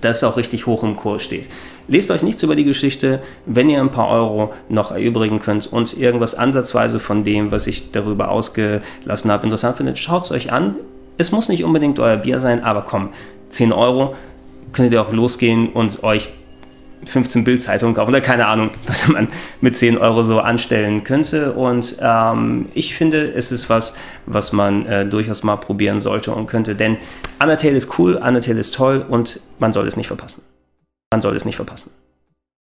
das 0.00 0.22
auch 0.22 0.36
richtig 0.36 0.66
hoch 0.66 0.84
im 0.84 0.94
Kurs 0.94 1.24
steht. 1.24 1.48
Lest 1.88 2.12
euch 2.12 2.22
nichts 2.22 2.44
über 2.44 2.54
die 2.54 2.62
Geschichte, 2.62 3.20
wenn 3.46 3.68
ihr 3.68 3.80
ein 3.80 3.90
paar 3.90 4.08
Euro 4.08 4.52
noch 4.68 4.92
erübrigen 4.92 5.40
könnt 5.40 5.66
und 5.72 5.96
irgendwas 5.98 6.36
ansatzweise 6.36 7.00
von 7.00 7.24
dem, 7.24 7.50
was 7.50 7.66
ich 7.66 7.90
darüber 7.90 8.30
ausgelassen 8.30 9.30
habe, 9.30 9.42
interessant 9.42 9.76
findet, 9.76 9.98
schaut 9.98 10.24
es 10.24 10.30
euch 10.30 10.52
an. 10.52 10.76
Es 11.16 11.32
muss 11.32 11.48
nicht 11.48 11.64
unbedingt 11.64 11.98
euer 11.98 12.16
Bier 12.16 12.38
sein, 12.38 12.62
aber 12.62 12.82
komm, 12.82 13.08
10 13.50 13.72
Euro 13.72 14.14
könnt 14.72 14.92
ihr 14.92 15.02
auch 15.02 15.12
losgehen 15.12 15.70
und 15.70 16.04
euch 16.04 16.28
15 17.04 17.44
Bildzeitungen 17.44 17.94
kaufen 17.94 18.10
oder 18.10 18.20
keine 18.20 18.46
Ahnung, 18.46 18.70
was 18.86 19.08
man 19.08 19.28
mit 19.60 19.76
10 19.76 19.98
Euro 19.98 20.22
so 20.22 20.40
anstellen 20.40 21.04
könnte. 21.04 21.52
Und 21.52 21.96
ähm, 22.00 22.68
ich 22.74 22.94
finde, 22.94 23.32
es 23.32 23.52
ist 23.52 23.70
was, 23.70 23.94
was 24.26 24.52
man 24.52 24.86
äh, 24.86 25.06
durchaus 25.06 25.42
mal 25.42 25.56
probieren 25.56 26.00
sollte 26.00 26.32
und 26.32 26.46
könnte. 26.46 26.74
Denn 26.74 26.96
Undertale 27.40 27.76
ist 27.76 27.98
cool, 27.98 28.14
Undertale 28.14 28.60
ist 28.60 28.74
toll 28.74 29.04
und 29.08 29.40
man 29.58 29.72
soll 29.72 29.86
es 29.86 29.96
nicht 29.96 30.08
verpassen. 30.08 30.42
Man 31.12 31.20
soll 31.20 31.36
es 31.36 31.44
nicht 31.44 31.56
verpassen. 31.56 31.90